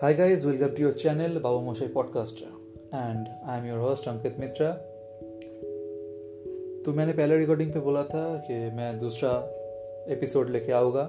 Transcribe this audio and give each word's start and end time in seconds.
Hi 0.00 0.12
guys, 0.12 0.46
welcome 0.46 0.76
to 0.76 0.82
your 0.82 0.92
channel 0.92 1.40
Baba 1.40 1.58
Moshai 1.58 1.88
Podcast. 1.92 2.42
And 2.92 3.28
I 3.44 3.56
am 3.58 3.64
your 3.64 3.78
host 3.80 4.04
Ankit 4.10 4.36
Mitra. 4.38 4.68
तो 6.84 6.92
मैंने 6.96 7.12
पहले 7.12 7.36
recording 7.36 7.72
पे 7.72 7.80
बोला 7.80 8.02
था 8.02 8.22
कि 8.46 8.54
मैं 8.76 8.98
दूसरा 8.98 9.30
एपिसोड 10.12 10.50
लेके 10.50 10.72
आऊँगा। 10.72 11.02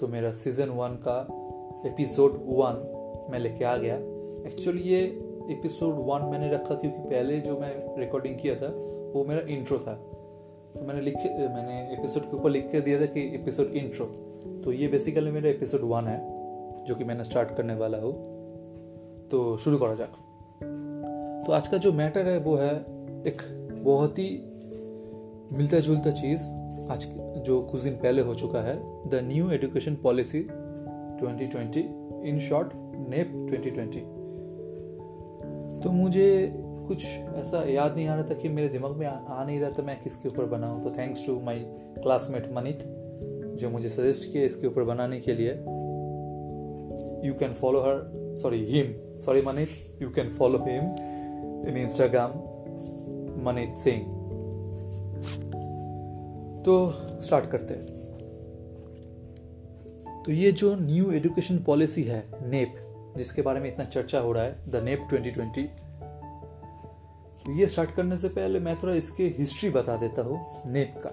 तो 0.00 0.08
मेरा 0.08 0.32
सीज़न 0.32 0.68
वन 0.68 0.96
का 1.08 1.16
एपिसोड 1.86 2.38
वन 2.46 3.28
मैं 3.32 3.38
लेके 3.38 3.64
आ 3.64 3.76
गया। 3.76 3.96
एक्चुअली 4.46 4.82
ये 4.82 5.00
एपिसोड 5.50 5.94
वन 5.94 6.22
मैंने 6.30 6.52
रखा 6.52 6.74
क्योंकि 6.74 6.98
पहले 6.98 7.40
जो 7.40 7.58
मैं 7.58 8.00
रिकॉर्डिंग 8.00 8.38
किया 8.38 8.54
था 8.54 8.68
वो 9.14 9.24
मेरा 9.28 9.40
इंट्रो 9.40 9.78
था। 9.78 9.94
तो 10.76 10.84
मैंने 10.86 11.00
लिख 11.00 11.16
मैंने 11.16 11.98
एपिसोड 11.98 12.22
के 12.22 12.36
ऊपर 12.36 12.50
लिख 12.50 12.70
के 12.70 12.80
दिया 12.80 13.00
था 13.00 13.06
कि 13.06 13.20
एपिसोड 13.34 13.66
इंट्रो 13.66 14.06
तो 14.64 14.72
ये 14.72 14.88
बेसिकली 14.88 15.30
मेरा 15.30 15.50
एपिसोड 15.50 15.80
वन 15.84 16.04
है। 16.06 16.43
जो 16.86 16.94
कि 16.94 17.04
मैंने 17.04 17.24
स्टार्ट 17.24 17.56
करने 17.56 17.74
वाला 17.74 17.98
हूँ। 17.98 18.12
तो 19.28 19.56
शुरू 19.56 19.78
करा 19.78 19.94
जाए 19.94 20.08
तो 21.46 21.52
आज 21.52 21.68
का 21.68 21.76
जो 21.76 21.92
मैटर 21.92 22.26
है 22.26 22.38
वो 22.38 22.56
है 22.56 22.74
एक 23.26 23.42
बहुत 23.84 24.18
ही 24.18 24.28
मिलता 25.52 25.78
जुलता 25.78 26.10
चीज़। 26.10 26.42
आज 26.90 27.06
जो 27.44 27.62
कुछ 27.62 27.82
दिन 27.82 27.92
पहले 27.92 28.22
हो 28.22 28.34
चुका 28.34 28.60
है 28.60 28.76
the 29.10 29.20
new 29.24 29.50
education 29.50 29.94
policy 29.94 30.42
2020 31.22 32.24
in 32.24 32.40
short 32.40 32.70
NEP 33.08 33.32
2020 33.50 34.00
तो 35.84 35.90
मुझे 35.90 36.54
कुछ 36.88 37.04
ऐसा 37.34 37.68
याद 37.70 37.96
नहीं 37.96 38.08
आ 38.08 38.14
रहा 38.14 38.24
था 38.24 38.34
कि 38.34 38.48
मेरे 38.48 38.68
दिमाग 38.68 38.96
में 38.96 39.06
आ, 39.06 39.10
आ 39.10 39.44
नहीं 39.44 39.60
रहा 39.60 39.70
था 39.70 39.82
मैं 39.82 40.00
किसके 40.00 40.28
ऊपर 40.28 40.44
बनाऊँ। 40.44 40.82
तो 40.82 40.90
thanks 40.90 41.26
to 41.26 41.40
my 41.40 41.58
classmate 42.02 42.50
Manit 42.52 42.78
जो 43.58 43.70
मुझे 43.70 43.88
सजेस्ट 43.88 44.32
किया 44.32 44.44
इसके 44.44 44.66
ऊपर 44.66 44.82
बनाने 44.82 45.20
के 45.20 45.34
लिए। 45.34 45.64
You 47.24 47.34
can 47.34 47.52
follow 47.54 47.80
her 47.80 48.36
sorry 48.42 48.64
him 48.64 49.18
sorry 49.18 49.42
Manit 49.42 49.68
you 50.02 50.10
can 50.10 50.30
follow 50.30 50.58
him 50.58 50.84
in 51.68 51.76
Instagram 51.76 52.30
Manit 53.44 53.78
Singh 53.78 54.00
तो 56.62 56.74
स्टार्ट 57.22 57.50
करते 57.50 57.74
हैं। 57.74 57.82
तो 60.22 60.32
ये 60.32 60.52
जो 60.52 60.74
न्यू 60.74 61.10
एजुकेशन 61.12 61.58
पॉलिसी 61.58 62.02
है 62.02 62.24
नेप 62.42 62.74
जिसके 63.16 63.42
बारे 63.42 63.60
में 63.60 63.68
इतना 63.68 63.84
चर्चा 63.84 64.18
हो 64.18 64.32
रहा 64.32 64.44
है 64.44 64.70
द 64.70 64.76
नेप 64.76 65.08
2020 65.14 65.64
ये 67.58 67.66
स्टार्ट 67.66 67.90
करने 67.90 68.16
से 68.16 68.28
पहले 68.28 68.60
मैं 68.60 68.76
थोड़ा 68.76 68.94
इसके 68.94 69.24
हिस्ट्री 69.38 69.70
बता 69.70 69.96
देता 69.96 70.22
हूँ 70.22 70.40
नेप 70.72 70.94
का। 70.96 71.10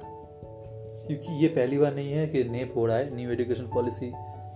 क्योंकि 1.07 1.33
ये 1.43 1.47
पहली 1.47 1.77
बार 1.77 1.95
नहीं 1.95 2.11
है 2.11 2.27
कि 2.27 2.43
नेप 2.43 2.73
हो 2.75 2.85
रहा 2.85 2.97
है 2.97 3.15
न्यू 3.15 3.31
एजुकेशन 3.31 3.63
पॉलिसी 3.63 4.11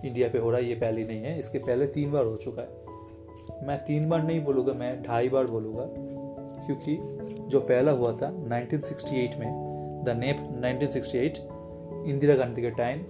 इंडिया 0.06 0.28
पे 0.28 0.38
हो 0.38 0.50
रहा 0.50 0.60
है, 0.60 0.66
ये 0.66 0.74
पहली 0.74 1.04
नहीं 1.04 1.22
है। 1.22 1.38
इसके 1.38 1.58
पहले 1.58 1.86
तीन 1.86 2.12
बार 2.12 2.24
हो 2.24 2.36
चुका 2.36 2.62
है। 2.62 2.86
मैं 3.66 3.78
तीन 3.78 4.08
बार 4.08 4.22
नहीं 4.22 4.44
बोलूँगा, 4.44 4.72
मैं 4.72 5.02
ढाई 5.02 5.28
बार 5.28 5.44
बोलूँगा, 5.44 5.86
क्योंकि 6.66 6.98
जो 7.48 7.60
पहला 7.60 7.92
हुआ 7.92 8.12
था 8.12 8.30
1968 8.42 9.38
में, 9.38 9.66
द 10.06 10.08
नेप 10.08 10.36
1968 10.38 11.38
इंदिरा 12.08 12.34
गांधी 12.34 12.62
के 12.62 12.70
टाइम 12.70 13.04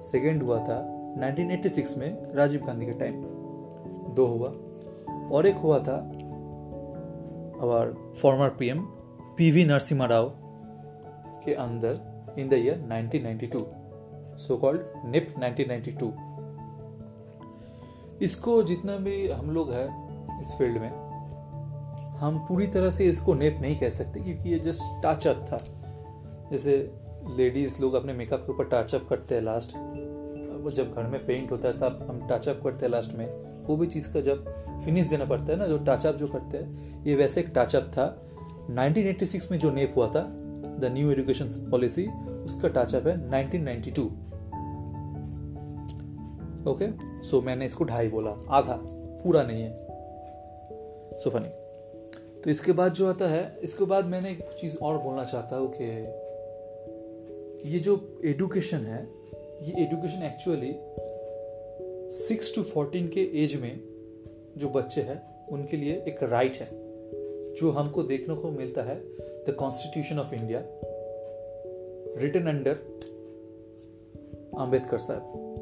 सेकेंड 0.00 0.42
हुआ 0.42 0.58
था 0.58 0.90
1986 1.18 1.98
में, 1.98 2.34
राजीव 2.34 2.60
गांधी 2.66 2.86
के 2.86 2.92
टाइम 2.92 3.12
दो 4.14 4.26
हुआ। 4.26 4.54
और 5.28 5.46
एक 5.46 5.54
हुआ 5.54 5.78
था, 5.78 6.12
our 7.54 7.86
former 7.92 8.62
PM 8.62 8.80
PV 9.40 9.66
Narasimha 9.66 10.06
Rao 10.06 10.28
के 11.44 11.54
अंदर 11.54 11.98
in 12.38 12.48
the 12.48 12.52
year 12.52 12.78
1992 12.78 13.83
so 14.38 14.56
called 14.56 14.80
NEP 15.06 15.34
1992 15.38 16.10
इसको 18.22 18.62
जितना 18.62 18.96
भी 18.96 19.28
हम 19.28 19.50
लोग 19.50 19.72
हैं 19.72 20.40
इस 20.42 20.52
फ़ील्ड 20.58 20.78
में, 20.78 20.90
हम 22.18 22.38
पूरी 22.48 22.66
तरह 22.66 22.90
से 22.90 23.04
इसको 23.04 23.34
नेप 23.34 23.58
नहीं 23.60 23.78
कह 23.78 23.90
सकते 23.90 24.20
क्योंकि 24.20 24.50
ये 24.50 24.58
जस्ट 24.58 24.82
टचअप 25.04 25.44
था। 25.50 25.58
जैसे 26.52 26.76
लेडीज़ 27.36 27.80
लोग 27.82 27.94
अपने 27.94 28.12
मेकअप 28.12 28.40
के 28.40 28.52
ऊपर 28.52 28.68
टचअप 28.72 29.06
करते 29.10 29.34
हैं 29.34 29.42
लास्ट 29.42 29.76
वो 30.64 30.70
जब 30.70 30.94
घर 30.94 31.06
में 31.06 31.24
पेंट 31.26 31.50
होता 31.52 31.68
है 31.68 31.74
तब 31.74 32.06
हम 32.10 32.20
टचअप 32.30 32.60
करते 32.64 32.86
हैं 32.86 32.90
लास्ट 32.92 33.14
में। 33.14 33.26
कोई 33.66 33.76
भी 33.76 33.86
चीज़ 33.86 34.12
का 34.12 34.20
जब 34.20 34.44
फिनिश 34.84 35.06
देना 35.06 35.24
पड़ता 35.24 35.52
है 35.52 35.58
ना, 35.58 35.66
जो 35.66 35.78
टचअप 35.78 36.16
जो 36.16 36.26
करते 36.26 36.56
हैं, 36.56 37.04
ये 37.04 37.14
वैसे 37.14 37.40
एक 37.40 37.52
टचअप 37.56 37.90
था। 37.92 38.06
1986 38.70 39.50
में 39.50 39.58
जो 39.58 39.70
नेप 39.70 39.92
हुआ 39.96 40.06
था 40.06 40.22
द 40.80 40.90
न्यू 40.92 41.10
एजुकेशन 41.10 41.48
पॉलिसी 41.70 42.06
उसका 42.44 42.68
टचअप 42.68 43.06
है 43.06 43.16
1992 43.30 44.08
ओके 46.66 46.86
सो 47.24 47.40
मैंने 47.40 47.66
इसको 47.66 47.84
ढाई 47.84 48.08
बोला। 48.08 48.30
आधा। 48.48 48.78
पूरा 49.22 49.42
नहीं 49.42 49.62
है। 49.62 49.74
सो 51.14 51.30
फनी 51.30 51.48
तो 52.42 52.50
इसके 52.50 52.72
बाद 52.72 52.92
जो 52.92 53.08
आता 53.08 53.28
है, 53.28 53.58
इसके 53.62 53.84
बाद 53.84 54.06
मैंने 54.06 54.30
एक 54.30 54.42
चीज़ 54.60 54.76
और 54.78 54.98
बोलना 54.98 55.24
चाहता 55.24 55.56
हूँ 55.56 55.72
कि 55.74 55.84
ये 57.72 57.78
जो 57.78 58.20
एडुकेशन 58.24 58.78
है, 58.78 59.02
ये 59.62 59.82
education 59.84 60.22
actually 60.22 60.74
six 62.18 62.54
to 62.54 62.62
fourteen 62.62 63.08
के 63.08 63.20
एज 63.44 63.56
में 63.60 63.80
जो 64.58 64.68
बच्चे 64.68 65.00
हैं, 65.00 65.46
उनके 65.48 65.76
लिए 65.76 65.94
एक 66.08 66.22
राइट 66.22 66.56
है, 66.56 66.66
जो 67.54 67.70
हमको 67.70 68.02
देखने 68.02 68.34
को 68.34 68.50
मिलता 68.50 68.82
है 68.82 68.96
the 69.44 69.56
constitution 69.58 70.18
of 70.18 70.34
India 70.34 70.62
written 72.20 72.46
under 72.46 72.76
Ambedkar 74.58 74.98
साहब। 74.98 75.53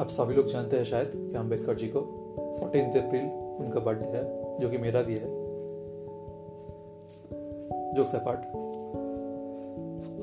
आप 0.00 0.08
सभी 0.08 0.34
लोग 0.34 0.46
जानते 0.46 0.76
हैं 0.76 0.84
शायद 0.84 1.10
कि 1.14 1.36
अंबेडकर 1.36 1.74
जी 1.74 1.88
को 1.88 2.00
फोर्टीन 2.60 2.84
अप्रैल 2.84 3.26
उनका 3.60 3.80
बर्थडे 3.80 4.18
है, 4.18 4.58
जो 4.58 4.70
कि 4.70 4.78
मेरा 4.78 5.02
भी 5.02 5.14
है। 5.14 5.26
Jokes 7.94 8.14
apart 8.14 8.40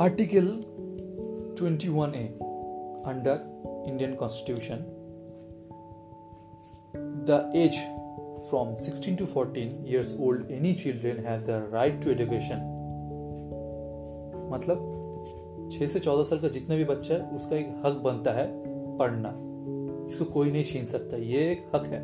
article 0.02 0.48
21 1.58 2.16
A 2.16 2.24
under 3.06 3.40
Indian 3.88 4.16
constitution 4.16 4.76
the 7.30 7.52
age 7.56 7.82
from 8.44 8.72
16 8.76 9.16
to 9.16 9.26
14 9.26 9.70
years 9.86 10.10
old, 10.20 10.42
any 10.52 10.72
children 10.76 11.20
have 11.24 11.46
the 11.46 11.60
right 11.74 12.02
to 12.02 12.10
education 12.14 12.60
मतलब 14.52 14.78
6 15.74 15.88
से 15.88 16.00
14 16.00 16.24
साल 16.24 16.40
का 16.40 16.48
जितना 16.48 16.76
भी 16.76 16.86
बच्चा 16.86 17.14
है, 17.16 17.36
उसका 17.36 17.56
एक 17.56 17.82
हक 17.86 17.94
बनता 17.94 18.32
है 18.32 18.48
पढ़ना। 18.98 19.43
इसको 20.14 20.26
कोई 20.26 20.52
नहीं 20.52 20.64
छीन 20.64 20.86
सकता, 20.86 21.18
ये 21.18 21.52
एक 21.52 21.66
हक 21.76 21.86
है। 21.86 22.02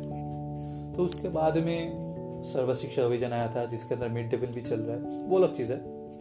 तो 0.92 1.04
उसके 1.04 1.28
बाद 1.28 1.58
में 1.58 2.42
सर्व 2.44 2.74
शिक्षा 2.74 3.04
अभियान 3.04 3.32
आया 3.32 3.48
था, 3.48 3.64
जिसके 3.66 3.94
अंदर 3.94 4.08
मिड 4.08 4.30
डे 4.30 4.36
मील 4.36 4.50
भी 4.50 4.60
चल 4.60 4.80
रहा 4.80 4.96
है। 4.96 5.26
वो 5.26 5.36
अलग 5.36 5.52
चीज़ 5.54 5.72
है, 5.72 5.78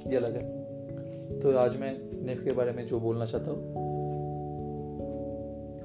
ये 0.07 0.17
अलग 0.17 0.35
है। 0.35 1.39
तो 1.39 1.57
आज 1.57 1.77
मैं 1.77 1.91
नेप 2.25 2.39
के 2.39 2.55
बारे 2.55 2.72
में 2.72 2.85
जो 2.85 3.00
बोलना 3.00 3.25
चाहता 3.25 3.51
हूँ 3.51 3.77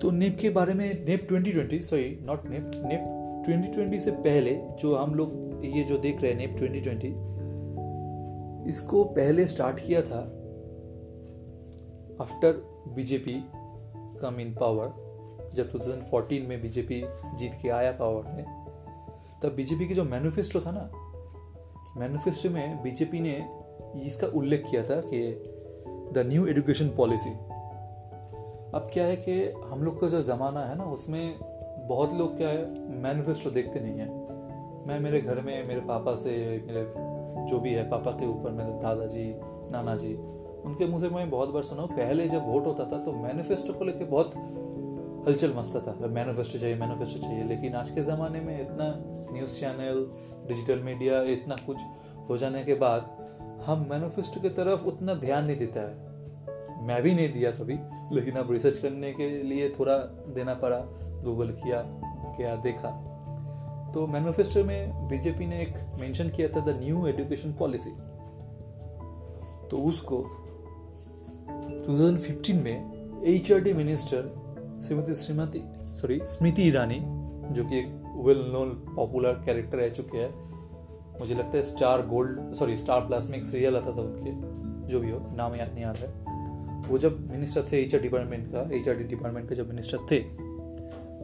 तो 0.00 0.10
नेप 0.10 0.36
के 0.40 0.50
बारे 0.50 0.74
में, 0.74 1.04
NEP 1.04 1.26
2020 1.28 1.90
sorry 1.90 2.18
not 2.22 2.48
NEP 2.48 2.70
NEP 2.76 3.04
2020 3.46 4.04
से 4.04 4.10
पहले 4.10 4.54
जो 4.80 4.94
हम 4.96 5.14
लोग 5.14 5.62
ये 5.66 5.82
जो 5.84 5.98
देख 5.98 6.20
रहे 6.22 6.32
हैं, 6.32 6.38
नेप 6.38 6.56
2020 6.58 7.12
इसको 8.68 9.04
पहले 9.04 9.46
स्टार्ट 9.46 9.80
किया 9.86 10.02
था 10.02 10.20
after 12.20 12.62
BJP 12.94 13.40
come 14.20 14.40
in 14.40 14.54
power 14.54 15.03
जब 15.54 15.72
2014 15.72 16.48
में 16.48 16.60
बीजेपी 16.62 17.04
जीत 17.38 17.52
के 17.62 17.68
आया 17.68 17.92
पावर 17.92 18.22
में, 18.32 18.44
तब 19.42 19.54
बीजेपी 19.56 19.88
की 19.88 19.94
जो 19.94 20.04
मैनिफेस्टो 20.04 20.60
था 20.60 20.70
ना 20.70 20.90
मैनिफेस्टो 21.96 22.50
में 22.50 22.82
बीजेपी 22.82 23.20
ने 23.20 23.48
इसका 24.06 24.26
उल्लेख 24.26 24.64
किया 24.70 24.82
था 24.82 25.00
कि 25.00 25.42
द 26.12 26.24
न्यू 26.26 26.46
एजुकेशन 26.46 26.88
पॉलिसी 26.88 27.30
अब 28.74 28.90
क्या 28.92 29.04
है 29.04 29.16
कि 29.16 29.48
हम 29.64 29.82
लोग 29.82 30.00
का 30.00 30.08
जो 30.08 30.22
ज़माना 30.22 30.60
है 30.66 30.76
ना, 30.78 30.84
उसमें 30.84 31.38
बहुत 31.88 32.12
लोग 32.12 32.36
क्या 32.36 32.48
है 32.48 32.90
मैनिफेस्टो 33.02 33.50
देखते 33.50 33.80
नहीं 33.80 33.98
है। 33.98 34.08
मैं 34.88 35.00
मेरे 35.00 35.20
घर 35.20 35.40
में, 35.40 35.64
मेरे 35.68 35.80
पापा 35.80 36.14
से, 36.14 36.30
मेरे 36.66 36.92
जो 37.50 37.60
भी 37.60 37.74
है, 37.74 37.90
पापा 37.90 38.10
के 38.10 38.26
ऊपर 38.26 38.50
मेरे 38.50 38.70
दादाजी 38.70 39.34
नाना 39.72 39.96
जी 39.96 40.14
उनके 40.64 40.86
मुँह 40.86 41.00
से 41.00 41.08
मैं 41.08 41.30
बहुत 41.30 41.48
बार 41.48 41.62
सुना 41.62 41.86
पहले 41.86 42.28
जब 42.28 42.46
वोट 42.46 42.66
होता 42.66 42.84
था 42.84 42.98
तो 42.98 43.12
मैनिफेस्टो 43.12 43.72
को 43.72 43.84
लेके 43.84 44.04
बहुत 44.04 44.30
हलचल 45.28 45.54
मचता 45.54 45.80
था। 45.80 46.06
मैनिफेस्टो 46.06 46.58
चाहिए 46.58 46.76
मैनिफेस्टो 46.76 47.20
चाहिए। 47.20 47.42
लेकिन 47.42 47.74
आज 47.74 47.90
के 47.90 48.00
ज़माने 48.00 48.40
में 48.40 48.60
इतना 48.60 48.94
न्यूज़ 49.32 49.60
चैनल 49.60 50.12
डिजिटल 50.48 50.78
मीडिया 50.78 51.22
इतना 51.22 51.56
कुछ 51.66 51.76
हो 52.30 52.36
जाने 52.36 52.64
के 52.64 52.74
बाद 52.74 53.24
हम 53.64 53.86
मैनिफेस्टो 53.90 54.40
की 54.40 54.48
तरफ़ 54.48 54.84
उतना 54.84 55.14
ध्यान 55.14 55.46
नहीं 55.46 55.56
देता 55.56 55.80
है। 55.80 55.94
मैं 56.86 57.02
भी 57.02 57.14
नहीं 57.14 57.32
दिया 57.32 57.50
कभी, 57.50 57.74
लेकिन 58.14 58.34
अब 58.34 58.52
रिसर्च 58.52 58.78
करने 58.78 59.12
के 59.12 59.42
लिए 59.42 59.70
थोड़ा 59.70 59.98
देना 60.34 60.54
पड़ा 60.54 60.78
गूगल 61.22 61.50
किया, 61.50 61.82
क्या 62.36 62.56
देखा। 62.56 63.10
तो 63.94 64.06
मैनिफेस्टो 64.06 64.64
में 64.64 65.08
बीजेपी 65.08 65.46
ने 65.46 65.62
एक 65.62 65.74
मेंशन 66.00 66.28
किया 66.28 66.48
था 66.48 66.60
द 66.60 66.80
न्यू 66.84 67.06
एजुकेशन 67.06 67.52
पॉलिसी 67.52 67.90
तो 69.68 69.76
उसको 69.76 70.16
2015 71.88 72.62
में 72.62 72.94
H 73.24 73.52
minister 73.52 74.43
Shrimati 74.84 75.14
Shrimati 75.14 75.62
sorry 76.00 76.20
Smriti 76.24 76.62
Irani, 76.62 77.00
जो 77.54 77.64
कि 77.64 77.78
एक 77.78 77.86
वेल 78.16 78.38
नोन 78.52 78.70
पॉपुलर 78.96 79.32
कैरेक्टर 79.32 79.78
रह 79.78 79.88
चुके 79.88 80.18
हैं। 80.18 81.18
मुझे 81.20 81.34
लगता 81.34 81.56
है 81.56 81.62
Star 81.62 82.06
Gold 82.06 82.54
sorry 82.54 82.76
Star 82.76 83.00
Plus 83.00 83.28
में 83.30 83.38
एक 83.38 83.44
सीरियल 83.44 83.76
आता 83.76 83.90
था 83.90 84.00
उनके, 84.00 84.30
जो 84.88 85.00
भी 85.00 85.10
हो, 85.10 85.18
नाम 85.36 85.54
याद 85.54 85.72
नहीं 85.74 85.84
आ 85.84 85.92
रहा 85.92 86.04
है। 86.04 86.82
वो 86.88 86.98
जब 86.98 87.30
मिनिस्टर 87.30 87.62
थे 87.72 87.82
एच 87.82 87.94
डिपार्टमेंट 87.96 88.52
का 88.52 88.68
एचआरडी 88.76 89.04
डिपार्टमेंट 89.04 89.48
का 89.48 89.54
जब 89.54 89.68
मिनिस्टर 89.68 89.98
थे, 90.10 90.20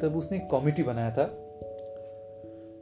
तब 0.00 0.16
उसने 0.16 0.38
एक 0.38 0.48
कमिटी 0.50 0.82
बनाया 0.82 1.10
था 1.10 1.30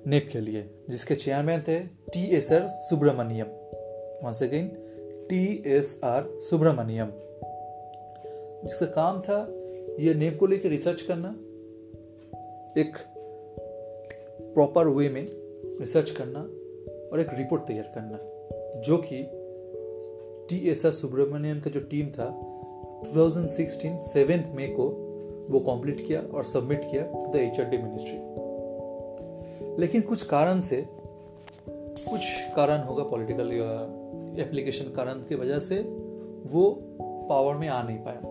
नेप 0.06 0.28
के 0.32 0.40
लिए, 0.40 0.70
जिसके 0.90 1.14
चेयरमैन 1.14 1.62
थे 1.68 1.78
T 1.80 2.24
S 2.36 2.52
R 2.52 2.66
Subramanian 2.68 3.46
once 4.26 4.42
again 4.42 4.68
T 5.30 5.44
S 5.66 6.00
R 6.04 6.38
Subramanian 6.50 7.10
जिसका 8.62 8.86
काम 8.86 9.20
था 9.20 9.57
ये 9.98 10.14
नेम 10.14 10.36
को 10.36 10.46
लेकर 10.46 10.68
रिसर्च 10.68 11.02
करना, 11.02 11.28
एक 12.80 12.96
प्रॉपर 14.54 14.86
वे 14.86 15.08
में 15.08 15.26
रिसर्च 15.80 16.10
करना 16.10 16.40
और 17.12 17.20
एक 17.20 17.26
रिपोर्ट 17.34 17.62
तैयार 17.62 17.92
करना, 17.94 18.18
जो 18.80 18.98
कि 18.98 19.22
टी 20.48 20.68
एस 20.68 20.86
आर 20.86 20.92
सुब्रमण्यम 20.92 21.60
का 21.60 21.70
जो 21.70 21.80
टीम 21.80 22.06
था 22.06 22.28
2016 23.14 23.98
सेवेंथ 24.00 24.54
मे 24.56 24.66
को 24.68 24.88
वो 25.50 25.60
कंप्लीट 25.60 26.06
किया 26.06 26.20
और 26.20 26.44
सबमिट 26.44 26.80
किया 26.90 27.02
टू 27.02 27.32
द 27.32 27.36
एच 27.36 27.60
मिनिस्ट्री 27.60 28.18
लेकिन 29.80 30.00
कुछ 30.00 30.22
कारण 30.22 30.60
से, 30.60 30.86
कुछ 32.10 32.20
कारण 32.56 32.82
होगा 32.82 33.04
पॉलिटिकल 33.04 33.52
एप्लीकेशन 34.40 34.84
कारण 34.84 35.14
की 35.14 35.34
वजह 35.34 35.58
से 35.58 35.76
वो 36.46 36.70
पावर 37.00 37.54
में 37.54 37.68
आ 37.68 37.82
नहीं 37.82 37.98
पाया। 37.98 38.27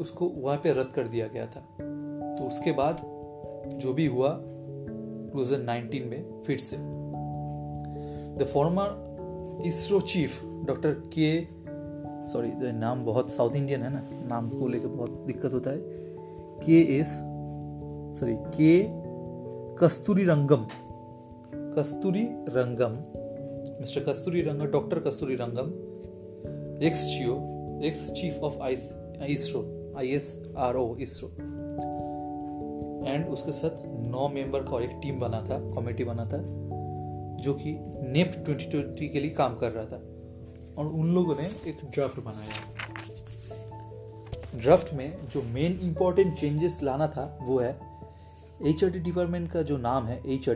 उसको 0.00 0.28
वहाँ 0.28 0.56
पे 0.56 0.72
रद्द 0.72 0.92
कर 0.94 1.08
दिया 1.08 1.26
गया 1.26 1.46
था। 1.46 1.60
तो 2.38 2.48
उसके 2.48 2.72
बाद 2.72 3.00
जो 3.78 3.92
भी 3.94 4.06
हुआ 4.06 4.40
2019 5.32 6.04
में 6.04 6.42
फिर 6.42 6.58
से। 6.58 6.76
The 8.36 8.46
former 8.54 9.62
ISRO 9.66 10.00
chief 10.00 10.44
doctor 10.44 10.92
K 10.92 11.46
sorry 12.32 12.52
नाम 12.72 13.04
बहुत 13.04 13.30
साउथ 13.30 13.52
इंडियन 13.52 13.82
है 13.82 13.90
ना, 13.90 14.08
नाम 14.12 14.50
को 14.50 14.68
लेकर 14.68 14.86
बहुत 14.86 15.10
दिक्कत 15.10 15.52
होता 15.52 15.70
है। 15.70 15.78
के 16.66 16.96
एस 16.98 17.06
सॉरी 18.20 18.36
के 18.36 18.84
कस्तूरी 19.76 20.24
रंगम 20.24 20.66
कस्तूरी 21.54 22.24
रंगम 22.30 22.92
मिस्टर 23.80 24.12
कस्तूरी 24.12 24.42
रंगम 24.42 24.66
डॉक्टर 24.66 24.98
कस्तूरी 24.98 25.34
रंगम 25.34 25.70
एक्स 26.86 27.04
चियो 27.04 27.34
ex 27.84 28.12
chief 28.12 28.38
of 28.38 28.58
ice 28.58 28.92
ISRO 29.28 29.83
I 29.98 30.08
S 30.08 30.48
R 30.56 30.76
O 30.76 30.96
ISRO 30.96 31.28
and 33.06 33.26
उसके 33.26 33.52
साथ 33.52 33.70
नौ 33.86 34.28
मेंबर 34.28 34.60
का 34.60 34.84
एक 34.84 34.90
टीम 35.02 35.20
बना 35.20 35.40
था 35.40 35.58
कमेटी 35.72 36.04
बना 36.04 36.24
था, 36.24 36.38
जो 37.42 37.54
कि 37.54 37.72
नेप 38.02 38.44
2020 38.48 39.08
के 39.08 39.20
लिए 39.20 39.30
काम 39.30 39.56
कर 39.56 39.70
रहा 39.70 39.84
था। 39.84 40.02
और 40.78 40.86
उन 40.86 41.14
लोगों 41.14 41.34
ने 41.34 41.70
एक 41.70 41.78
ड्राफ्ट 41.90 42.20
बनाया। 42.20 42.74
ड्राफ्ट 44.58 44.94
में 44.94 45.28
जो 45.28 45.42
मेन 45.42 45.80
इंपॉर्टेंट 45.82 46.34
चेंजेस 46.34 46.80
लाना 46.82 47.06
था, 47.06 47.38
वो 47.42 47.58
है 47.58 47.80
एच 48.62 48.84
डिपार्टमेंट 48.84 49.50
का 49.50 49.62
जो 49.62 49.76
नाम 49.76 50.06
है 50.06 50.22
एच 50.26 50.50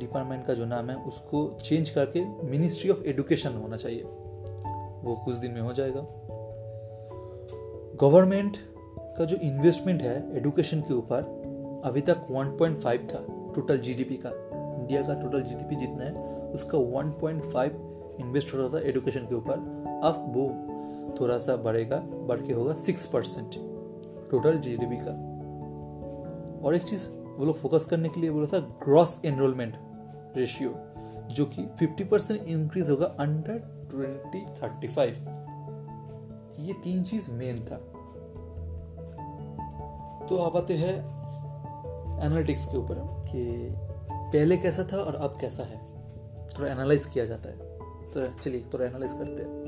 डिपार्टमेंट 0.00 0.46
का 0.46 0.54
जो 0.54 0.64
नाम 0.64 0.90
है, 0.90 0.96
उसको 0.96 1.58
चेंज 1.64 1.90
करके 1.90 2.24
मिनिस्ट्री 2.50 2.90
ऑफ़ 2.90 3.02
एजुकेशन 3.04 3.50
होना 3.50 3.76
चाहिए। 3.76 4.02
वो 5.02 5.22
कुछ 5.24 5.36
दिन 5.36 5.50
में 5.50 5.60
हो 5.60 5.72
जाएगा। 5.72 6.06
गवर्नमेंट 8.00 8.56
का 9.18 9.24
जो 9.24 9.36
इन्वेस्टमेंट 9.36 10.02
है 10.02 10.36
एडुकेशन 10.36 10.80
के 10.80 10.94
ऊपर, 10.94 11.20
अभी 11.84 12.00
तक 12.00 12.26
1.5 12.30 13.14
था 13.14 13.26
टोटल 13.54 13.78
जीडीपी 13.78 14.16
का। 14.16 14.30
इंडिया 14.80 15.02
का 15.02 15.14
टोटल 15.14 15.42
जीडीपी 15.42 15.76
जितना 15.76 16.04
है, 16.04 16.12
उसका 16.42 16.78
1.5 16.78 17.72
इन्वेस्ट 18.20 18.54
हो 18.54 18.58
रहा 18.58 18.68
था 18.68 18.80
एजुकेशन 18.80 19.20
के 19.20 19.34
ऊपर। 19.34 19.52
अब 20.04 20.32
वो 20.36 20.48
थोड़ा 21.20 21.38
सा 21.38 21.56
बढ़ेगा, 21.56 21.96
बढ़ 21.96 22.40
के 22.40 22.52
होगा 22.52 22.74
सिक्स 22.74 23.06
परसेंट 23.06 23.50
टोटल 24.30 24.58
जीडीपी 24.58 24.96
का। 25.00 25.14
और 26.64 26.74
एक 26.74 26.82
चीज़ 26.82 27.08
वो 27.08 27.44
लोग 27.44 27.58
फोकस 27.58 27.86
करने 27.86 28.08
के 28.08 28.20
लिए 28.20 28.30
बोला 28.30 28.46
था 28.46 28.58
ग्रॉस 28.58 29.20
एनरोलमेंट 29.24 29.74
रेशियो 30.36 30.74
जो 31.30 31.44
कि 31.44 31.66
50 31.82 32.04
परसेंट 32.04 32.42
इंक्रीज 32.42 32.90
होगा 32.90 33.06
अंडर 33.06 33.88
2035 33.94 35.45
ये 36.60 36.72
तीन 36.72 37.02
चीज़ 37.02 37.30
मेन 37.30 37.56
था। 37.56 37.76
तो 40.26 40.36
अब 40.36 40.56
आते 40.56 40.74
हैं 40.74 41.16
एनालिटिक्स 42.24 42.64
के 42.64 42.78
ऊपर 42.78 42.94
कि 43.32 43.68
पहले 44.12 44.56
कैसा 44.56 44.88
था 44.92 44.96
और 44.96 45.14
अब 45.14 45.34
कैसा 45.40 45.62
है। 45.62 45.86
थोड़ा 46.46 46.70
एनालाइज 46.70 47.06
किया 47.06 47.24
जाता 47.24 47.48
है। 47.48 47.56
तो 48.10 48.40
चलिए, 48.40 48.64
थोड़ा 48.74 48.86
एनालाइज 48.86 49.12
करते 49.12 49.42
हैं। 49.42 49.66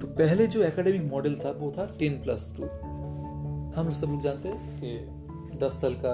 तो 0.00 0.06
पहले 0.06 0.46
जो 0.46 0.62
एकेडमिक 0.62 1.12
मॉडल 1.12 1.34
था, 1.34 1.50
वो 1.50 1.72
था 1.78 1.86
टेन 1.86 2.22
प्लस 2.22 2.54
टू 2.56 2.62
हम 3.80 3.92
सब 3.92 4.06
लोग 4.06 4.22
जानते 4.22 4.48
हैं 4.48 4.80
कि 4.80 5.58
दस 5.58 5.80
साल 5.80 5.94
का 5.94 6.12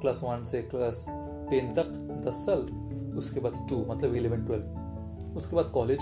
क्लास 0.00 0.20
वन 0.24 0.44
से 0.44 0.62
क्लास 0.62 1.06
टेन 1.50 1.74
तक 1.74 1.86
दस 2.26 2.34
साल, 2.34 2.58
उसके 3.18 3.40
बाद 3.40 3.66
टू 3.70 3.86
मतलब 3.88 4.14
इलेवन 4.14 4.44
ट्वेल्व 4.44 4.82
उसके 5.36 5.56
बाद 5.56 5.64
कॉलेज 5.64 5.98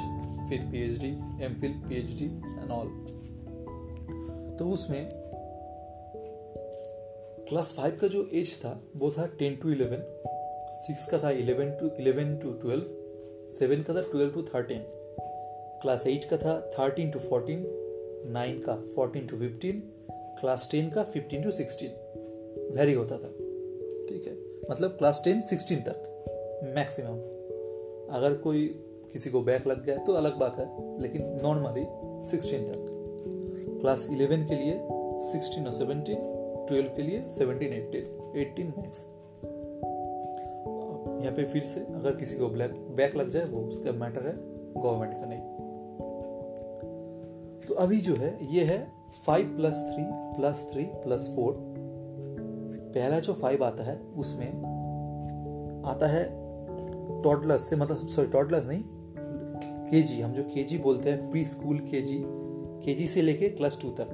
फिर 0.50 0.60
PhD 0.60 1.08
M 1.44 1.54
Phil 1.60 1.70
P 1.70 1.96
H 1.96 2.18
D 2.18 2.24
and 2.24 2.70
all 2.70 2.86
तो 4.56 4.70
उसमें 4.70 5.08
क्लास 7.48 7.74
फाइव 7.76 7.98
का 8.00 8.08
जो 8.08 8.30
एज 8.32 8.58
था, 8.58 8.82
वो 8.96 9.10
था 9.10 9.26
टेन 9.26 9.56
टू 9.56 9.70
इलेवन 9.70 9.98
सिक्स 10.72 11.06
का 11.06 11.18
था 11.18 11.30
eleven 11.30 11.70
to 11.70 11.90
eleven 12.00 12.36
to 12.36 12.50
twelve 12.50 12.84
seven 13.48 13.82
का 13.82 13.94
था 13.94 14.02
twelve 14.02 14.32
to 14.32 14.42
thirteen 14.42 14.84
class 15.82 16.06
eight 16.06 16.24
का 16.24 16.36
था 16.36 16.60
थर्टीन 16.60 17.10
टू 17.10 17.18
फोर्टीन 17.18 17.66
नाइन 18.26 18.60
का 18.60 18.76
fourteen 18.76 19.26
to 19.26 19.36
fifteen 19.36 19.80
class 20.12 20.68
ten 20.72 20.90
का 20.90 21.02
फिफ्टीन 21.02 21.42
टू 21.42 21.50
सिक्सटीन 21.50 21.90
वेरी 22.76 22.92
होता 22.92 23.14
था। 23.14 23.28
ठीक 24.08 24.24
है? 24.26 24.36
मतलब 24.70 24.90
क्लास 24.90 25.22
टेन 25.24 25.42
सिक्सटीन 25.42 25.78
तक 25.78 26.06
मैक्सिमम 26.76 27.40
अगर 28.14 28.34
कोई 28.34 28.86
किसी 29.12 29.30
को 29.30 29.40
बैक 29.42 29.66
लग 29.66 29.84
गया 29.84 29.96
तो 29.96 30.12
अलग 30.12 30.38
बात 30.38 30.58
है, 30.58 30.66
लेकिन 31.02 31.38
नॉर्मली 31.42 31.86
सिक्सटीन 32.30 32.62
तक। 32.62 33.78
क्लास 33.80 34.08
इलेवन 34.10 34.44
के 34.44 34.54
लिए 34.54 34.74
सिक्सटीन 35.22 35.66
और 35.66 35.72
सेवनटीन 35.72 36.18
ट्वेल्व 36.68 36.88
के 36.96 37.02
लिए 37.02 37.28
सेवनटीन 37.28 37.72
एटीन 37.72 38.38
एटीन 38.40 38.72
मैक्स 38.78 39.06
यहाँ 41.20 41.32
पे 41.36 41.44
फिर 41.44 41.62
से 41.62 41.80
अगर 41.94 42.14
किसी 42.16 42.36
को 42.36 42.48
ब्लैक 42.48 42.74
बैक 42.96 43.16
लग 43.16 43.30
जाए, 43.30 43.44
वो 43.44 43.60
उसका 43.60 43.92
मैटर 43.92 44.26
है 44.26 44.34
गवर्नमेंट 44.76 45.14
का 45.14 45.26
नहीं। 45.26 45.40
तो 47.68 47.74
अभी 47.74 48.00
जो 48.00 48.14
है, 48.16 48.38
ये 48.52 48.64
है 48.64 48.78
five 49.26 49.56
plus 49.56 49.84
three 49.92 50.04
plus 50.36 50.68
three 50.72 50.84
plus 51.04 51.32
four 51.36 51.56
पहला 52.94 53.18
जो 53.20 53.32
फाइव 53.32 53.64
आता 53.64 53.84
है, 53.84 53.96
उसमें 54.16 54.48
आता 55.86 56.06
है 56.06 56.24
टॉडलर्स 57.22 57.68
से 57.70 57.76
मतलब 57.76 58.06
सॉरी 58.06 58.28
टॉडलर्स 58.28 58.68
नहीं 58.68 58.82
केजी, 59.90 60.20
हम 60.20 60.32
जो 60.32 60.42
के 60.44 60.62
जी 60.64 60.78
बोलते 60.78 61.10
हैं 61.10 61.30
प्री 61.30 61.44
स्कूल 61.44 61.78
के 61.80 62.00
जी 62.02 62.22
के 62.84 62.94
जी 62.94 63.06
से 63.06 63.22
लेके 63.22 63.48
क्लास 63.50 63.78
टू 63.82 63.88
तक, 64.00 64.12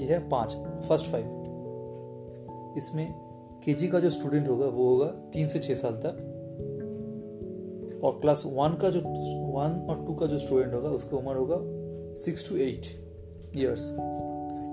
ये 0.00 0.06
है 0.06 0.18
पाँच 0.28 0.52
फ़र्स्ट 0.88 1.06
फाइव 1.06 2.74
इसमें 2.78 3.06
के 3.64 3.74
जी 3.74 3.88
का 3.88 4.00
जो 4.00 4.10
स्टूडेंट 4.10 4.48
होगा, 4.48 4.66
वो 4.66 4.88
होगा 4.88 5.06
तीन 5.32 5.46
से 5.46 5.58
छह 5.58 5.74
साल 5.74 5.94
तक। 6.04 6.26
और 8.04 8.18
क्लास 8.20 8.42
वन 8.46 8.76
का 8.82 8.90
जो 8.90 9.00
वन 9.00 9.86
और 9.90 10.04
टू 10.06 10.14
का 10.14 10.26
जो 10.26 10.38
स्टूडेंट 10.38 10.74
होगा, 10.74 10.88
उसका 10.90 11.16
उम्र 11.16 11.36
होगा 11.36 11.56
सिक्स 12.20 12.48
टू 12.48 12.56
एट 12.58 12.86
ईयर्स 13.56 13.90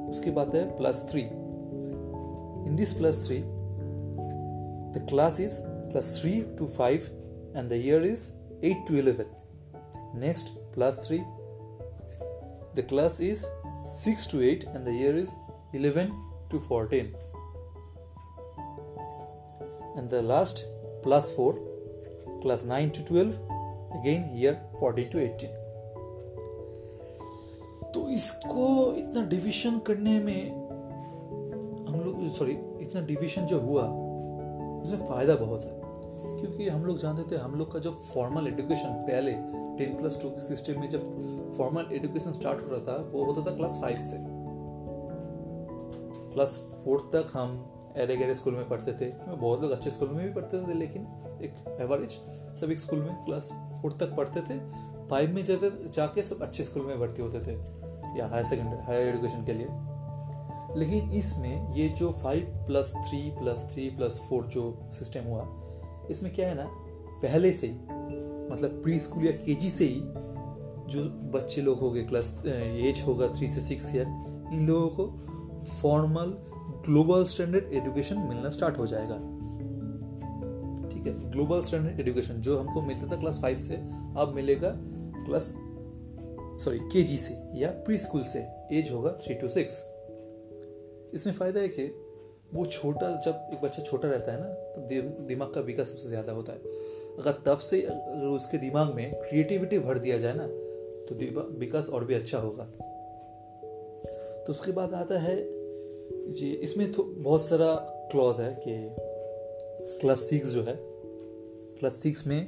उसके 0.10 0.32
बाद 0.32 0.56
है 0.56 0.66
plus 0.78 1.08
three 1.12 1.22
in 1.22 2.76
this 2.78 2.94
plus 2.94 3.26
three 3.26 3.38
the 4.94 5.06
class 5.10 5.40
is 5.40 5.60
plus 5.64 6.20
three 6.22 6.40
to 6.60 6.66
five 6.68 7.10
and 7.58 7.70
the 7.70 7.74
year 7.86 8.06
is 8.06 8.30
eight 8.66 8.88
to 8.88 8.96
eleven 8.98 9.36
next 10.16 10.48
plus 10.74 11.08
three 11.08 11.18
the 12.78 12.86
class 12.90 13.22
is 13.22 13.46
6 13.90 14.26
to 14.28 14.42
8 14.44 14.66
and 14.76 14.86
the 14.86 14.94
year 14.94 15.16
is 15.16 15.30
11 15.74 16.10
to 16.50 16.60
14 16.60 17.14
and 19.96 20.10
the 20.10 20.22
last 20.22 20.66
plus 21.04 21.30
4 21.36 21.54
class 22.42 22.66
9 22.66 22.92
to 22.98 23.06
12 23.06 23.40
again 24.00 24.28
year 24.36 24.54
14 24.82 25.10
to 25.10 25.22
18 25.22 25.48
तो 27.94 28.10
इसको 28.10 28.68
इतना 28.98 29.26
division 29.30 29.80
करने 29.88 30.20
में 30.20 30.52
हम 31.88 32.00
लोग 32.06 32.30
sorry 32.38 32.58
इतना 32.82 33.02
division 33.06 33.46
जो 33.46 33.60
हुआ 33.60 33.84
उसमें 34.82 35.06
फ़ायदा 35.08 35.36
बहुत 35.36 35.66
है। 35.66 35.77
क्योंकि 36.40 36.68
हम 36.70 36.86
लोग 36.86 36.98
जानते 36.98 37.36
थे, 37.36 37.40
हम 37.40 37.56
लोग 37.56 37.72
का 37.72 37.80
जो 37.80 37.92
फॉर्मल 37.92 38.48
एजुकेशन 38.48 38.90
पहले 39.04 39.32
टेन 39.78 39.98
प्लस 39.98 40.22
टू 40.22 40.30
के 40.30 40.42
सिस्टम 40.42 40.80
में 40.80 40.90
जब 40.90 41.04
फॉर्मल 41.58 41.86
एजुकेशन 41.92 42.32
स्टार्ट 42.32 42.62
हो 42.62 42.68
रहा 42.68 42.80
था, 42.80 42.98
वो 43.12 43.26
होता 43.26 43.52
था 43.52 43.56
क्लास 43.56 43.80
फाइव 43.82 43.98
से। 43.98 44.18
क्लास 46.34 46.60
फोर्थ 46.86 47.04
तक 47.04 47.32
हम 47.34 47.58
अरे 47.96 48.16
गहरे 48.18 48.36
स्कूल 48.36 48.54
में 48.54 48.68
पढ़ते 48.70 48.94
थे। 48.94 49.12
बहुत 49.36 49.62
लोग 49.62 49.72
अच्छे 49.72 49.90
स्कूल 49.90 50.10
में 50.10 50.28
भी 50.28 50.34
पढ़ते 50.34 50.68
थे, 50.68 50.74
लेकिन 50.74 51.08
एक 51.42 51.78
एवरेज 51.82 52.12
सब 52.62 52.72
एक 52.72 52.80
स्कूल 52.80 53.00
में 53.00 53.24
क्लास 53.26 53.50
फोर्थ 53.82 54.00
तक 54.00 54.16
पढ़ते 54.16 54.42
थे। 54.42 54.60
फाइव 55.08 55.34
में 55.36 55.46
जाते, 55.46 55.90
जाके 55.90 56.24
सब 56.24 56.42
अच्छे 56.42 56.64
स्कूल 56.64 56.86
में 56.86 57.00
भर्ती 57.00 57.22
होते 57.22 57.40
थे, 57.40 57.54
या 58.20 58.28
हायर 58.28 58.46
सेकेंडरी 58.46 58.84
हायर 58.84 59.08
एजुकेशन 59.08 59.46
के 59.46 59.54
लिए। 59.54 59.68
लेकिन 60.80 61.12
इसमें 61.12 61.76
ये 61.76 61.88
जो 61.90 62.12
five 62.12 62.66
plus 62.68 62.94
three 62.98 63.20
plus 63.32 63.70
three 63.74 63.90
plus 63.90 64.20
four 64.30 64.44
जो 64.46 64.64
सिस्टम 64.94 65.30
हुआ 65.30 65.44
इसमें 66.12 66.34
क्या 66.34 66.48
है 66.50 66.56
ना, 66.56 66.66
पहले 67.22 67.54
से 67.54 67.68
ही 67.68 67.74
मतलब 68.52 68.80
प्री 68.84 69.00
स्कूल 69.00 69.26
या 69.26 69.32
के 69.32 69.70
से 69.70 69.86
ही 69.86 70.02
जो 70.88 71.04
बच्चे 71.34 71.62
लोग 71.62 71.80
हो 71.80 71.92
गए 71.92 72.04
क्लास 72.04 72.42
एज 72.46 73.04
होगा 73.08 73.28
थ्री 73.28 73.48
से 73.48 73.62
सिक्स 73.62 73.96
ईयर 73.96 74.08
इन 74.54 74.68
लोगों 74.68 74.90
को 74.90 75.08
फॉर्मल 75.82 76.38
ग्लोबल 76.86 77.26
स्टैंडर्ड 77.26 77.74
एजुकेशन 77.74 78.18
मिलना 78.18 78.50
स्टार्ट 78.50 78.78
हो 78.78 78.88
जाएगा। 78.88 79.16
ठीक 80.90 81.08
है? 81.08 81.32
ग्लोबल 81.32 81.62
स्टैंडर्ड 81.62 82.00
एजुकेशन 82.00 82.34
जो 82.34 82.58
हमको 82.60 82.82
मिलता 82.82 83.12
था 83.12 83.20
क्लास 83.20 83.40
फाइव 83.42 83.58
से, 83.58 83.76
अब 84.18 84.34
मिलेगा 84.36 84.72
क्लास 85.26 85.54
सॉरी 86.64 86.80
के 86.80 87.18
से 87.18 87.60
या 87.60 87.70
प्री 87.70 87.98
स्कूल 87.98 88.24
से 88.24 88.40
एज 88.72 88.92
होगा 88.92 89.12
थ्री 89.12 89.36
टू 89.36 89.48
सिक्स 89.48 89.84
इसमें 91.14 91.34
फ़ायदा 91.34 91.60
है 91.60 91.68
कि 91.68 91.84
वो 92.54 92.66
छोटा 92.66 93.10
जब 93.26 93.50
एक 93.54 93.62
बच्चा 93.62 93.84
छोटा 93.84 94.08
रहता 94.08 94.32
है 94.32 94.40
ना 94.42 94.48
तो 94.74 94.82
दिमाग 95.28 95.52
का 95.54 95.62
विकास 95.62 95.88
सबसे 95.88 96.10
ज़्यादा 96.10 96.34
होता 96.34 96.54
है। 96.54 96.60
अगर 97.20 97.32
तब 97.46 97.60
से 97.60 97.82
अगर 97.82 98.26
उसके 98.26 98.58
दिमाग 98.58 98.94
में 98.94 99.14
क्रिएटिविटी 99.14 99.80
भर 99.80 99.98
दिया 100.00 100.18
जाए 100.18 100.34
ना 100.34 100.48
तो 101.08 101.16
विकास 101.60 101.90
और 101.90 102.06
भी 102.06 102.14
अच्छा 102.14 102.38
होगा। 102.38 102.64
तो 104.44 104.52
उसके 104.52 104.72
बाद 104.72 104.94
आता 104.94 105.20
है 105.20 105.36
जी, 106.32 106.52
इसमें 106.54 106.92
तो 106.92 107.04
बहुत 107.04 107.46
सारा 107.46 107.74
क्लॉज 108.12 108.40
है 108.40 108.54
कि 108.68 108.76
क्लास 110.02 110.20
सिक्स 110.20 110.50
जो 110.50 110.64
है 110.64 110.78
क्लास 111.80 111.94
सिक्स 111.94 112.28
में 112.28 112.48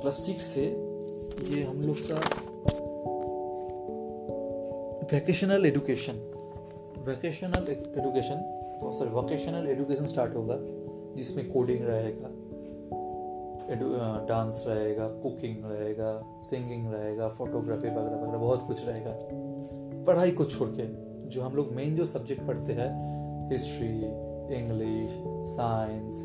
क्लास 0.00 0.14
सिक्स 0.16 0.44
से 0.44 0.64
ये 1.50 1.62
हम 1.62 1.82
लोग 1.82 1.96
का 2.10 2.20
vacational 5.12 5.66
education 5.66 6.31
vacational 7.06 7.70
education 7.70 8.42
sorry 8.92 9.10
vocational 9.10 9.66
education 9.68 10.06
start 10.06 10.34
होगा, 10.34 10.56
जिसमें 11.16 11.50
कोडिंग 11.52 11.84
रहेगा 11.84 12.30
डांस 14.28 14.64
रहेगा 14.68 15.08
कुकिंग 15.22 15.64
रहेगा 15.64 16.10
सिंगिंग 16.42 16.92
रहेगा 16.94 17.28
फोटोग्राफी 17.28 17.88
वगैरह 17.88 18.16
वगैरह, 18.16 18.38
बहुत 18.38 18.66
कुछ 18.66 18.86
रहेगा। 18.86 19.16
पढ़ाई 20.06 20.30
को 20.30 20.44
छोड़ 20.44 20.68
के, 20.68 20.86
जो 21.28 21.42
हम 21.42 21.54
लोग 21.54 21.72
मेन 21.72 21.94
जो 21.96 22.04
सब्जेक्ट 22.04 22.46
पढ़ते 22.46 22.72
हैं 22.72 22.90
हिस्ट्री 23.52 23.88
इंग्लिश 24.56 25.16
साइंस 25.48 26.22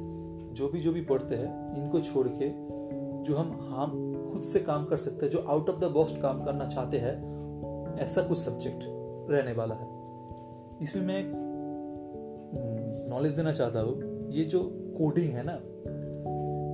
जो 0.57 0.67
भी 0.69 0.79
जो 0.79 0.91
भी 0.91 1.01
पढ़ते 1.01 1.35
हैं, 1.35 1.75
इनको 1.77 1.99
छोड़ 2.01 2.27
के, 2.27 2.49
जो 3.23 3.35
हम 3.37 3.69
हम 3.71 4.31
खुद 4.31 4.43
से 4.43 4.59
काम 4.59 4.85
कर 4.85 4.97
सकते 4.97 5.25
हैं, 5.25 5.31
जो 5.31 5.45
आउट 5.49 5.69
ऑफ़ 5.69 5.79
द 5.79 5.91
बॉक्स 5.91 6.17
काम 6.21 6.43
करना 6.45 6.67
चाहते 6.67 6.97
हैं, 6.97 7.15
ऐसा 7.99 8.21
कुछ 8.21 8.37
सब्जेक्ट 8.37 8.83
रहने 9.31 9.53
वाला 9.53 9.75
है। 9.75 9.96
इसमें 10.81 11.03
मैं 11.03 11.23
नॉलेज 13.09 13.33
देना 13.33 13.51
चाहता 13.51 13.79
हूँ। 13.79 14.29
ये 14.31 14.43
जो 14.43 14.59
कोडिंग 14.97 15.33
है 15.33 15.43
ना 15.45 15.59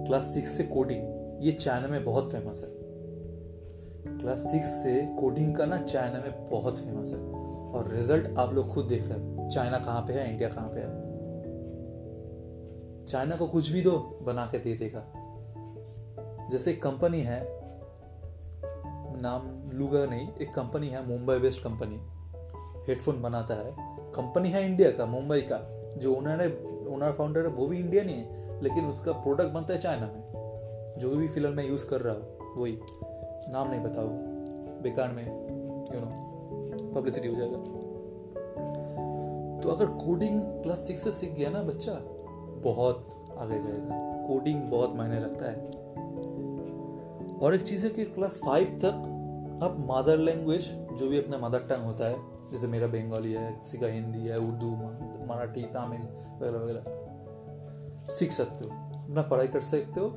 क्लास 0.07 0.24
सिक्स 0.24 0.50
से 0.50 0.63
कोडिंग 0.63 1.01
ये 1.43 1.51
चाइना 1.51 1.88
में 1.88 2.05
बहुत 2.05 2.31
फ़ेमस 2.31 2.63
है। 2.63 2.69
क्लास 4.17 4.39
सिक्स 4.39 4.67
से 4.67 5.15
कोडिंग 5.19 5.55
का 5.55 5.65
ना 5.65 5.77
चाइना 5.77 6.19
में 6.19 6.45
बहुत 6.45 6.77
फ़ेमस 6.77 7.13
है। 7.13 7.19
और 7.72 7.91
रिज़ल्ट 7.93 8.38
आप 8.38 8.53
लोग 8.53 8.67
खुद 8.67 8.86
देख 8.86 9.07
रहे 9.07 9.19
हैं। 9.19 9.50
चाइना 9.50 9.79
कहाँ 9.79 10.01
पे 10.01 10.13
है 10.13 10.31
इंडिया 10.31 10.50
कहाँ 10.50 10.69
पे 10.69 10.79
है। 10.79 11.13
चाइना 13.05 13.36
को 13.36 13.48
कुछ 13.48 13.72
भी 13.72 13.81
दो, 13.81 14.19
बना 14.22 14.45
के 14.45 14.60
दे 14.60 14.74
देगा। 14.74 15.13
जैसे 16.51 16.72
एक 16.72 16.83
कंपनी 16.83 17.19
है, 17.19 17.48
नाम 19.22 19.72
लूगा 19.77 20.05
नहीं, 20.05 20.27
एक 20.41 20.53
कंपनी 20.53 20.88
है, 20.88 21.07
मुंबई 21.07 21.39
बेस्ड 21.39 21.63
कंपनी 21.63 22.00
हेडफोन 22.88 23.22
बनाता 23.22 23.53
है। 23.53 23.92
कंपनी 24.15 24.50
है 24.50 24.65
इंडिया 24.65 24.91
का, 24.91 25.05
मुंबई 25.05 25.41
का। 25.41 25.70
जो 25.98 26.15
ओनर 26.15 26.41
है 26.41 26.48
ओनर 26.93 27.12
फाउंडर 27.12 27.41
है, 27.41 27.48
वो 27.48 27.67
भी 27.67 27.79
इंडियन 27.79 28.10
ही 28.10 28.15
है, 28.15 28.62
लेकिन 28.63 28.86
उसका 28.86 29.12
प्रोडक्ट 29.12 29.50
बनता 29.50 29.74
है 29.74 29.79
चाइना 29.79 30.05
में। 30.05 30.24
जो 30.98 31.10
भी 31.10 31.27
फ़िलहाल 31.27 31.55
मैं 31.55 31.70
यूज़ 31.70 31.89
कर 31.89 32.01
रहा 32.01 32.13
हूँ, 32.13 32.38
वही। 32.58 32.79
नाम 33.51 33.70
नहीं 33.72 33.82
बताओ 33.82 34.08
बेकार 34.84 35.12
में 35.12 35.24
यू 35.96 36.00
नो 36.00 36.34
पब्लिसिटी 36.96 37.27
हो 37.27 37.34
जाएगा। 37.38 37.58
तो 39.62 39.70
अगर 39.70 39.86
कोडिंग 39.86 40.41
क्लास 40.41 40.79
सिक्स 40.79 41.03
से 41.03 41.12
सीख 41.12 41.32
गया 41.32 41.50
ना 41.50 41.63
बच्चा, 41.63 41.93
बहुत 42.63 43.10
आगे 43.38 43.53
जाएगा। 43.53 44.00
कोडिंग 44.27 44.62
बहुत 44.62 44.96
मायने 44.96 45.15
रखता 45.15 45.46
है। 45.46 45.65
और 47.38 47.55
एक 47.55 47.62
चीज़ 47.62 47.84
है 47.84 47.89
कि 47.89 48.05
क्लास 48.05 48.41
फाइव 48.46 48.79
तक 48.86 49.10
आप 49.63 49.77
मदर 49.79 50.17
लैंग्वेज 50.17 50.72
जो 50.72 51.10
भी 51.10 51.17
अपना 51.17 51.38
मदर 51.38 51.60
टंग 51.60 51.86
होता 51.86 52.08
है 52.08 52.32
जैसे 52.53 52.67
मेरा 52.67 52.88
बंगाली 52.88 53.31
है, 53.33 53.51
किसी 53.53 53.77
का 53.77 53.88
हिंदी 53.88 54.19
है, 54.19 54.38
उर्दू, 54.38 54.69
मराठी, 55.27 55.62
तमिल, 55.62 56.01
वगैरह 56.39 56.60
वगैरह। 56.60 58.07
सीख 58.07 58.31
सकते 58.31 58.67
हो। 58.67 58.75
अपना 59.03 59.22
पढ़ाई 59.22 59.48
कर 59.48 59.62
सकते 59.62 60.00
हो, 60.00 60.07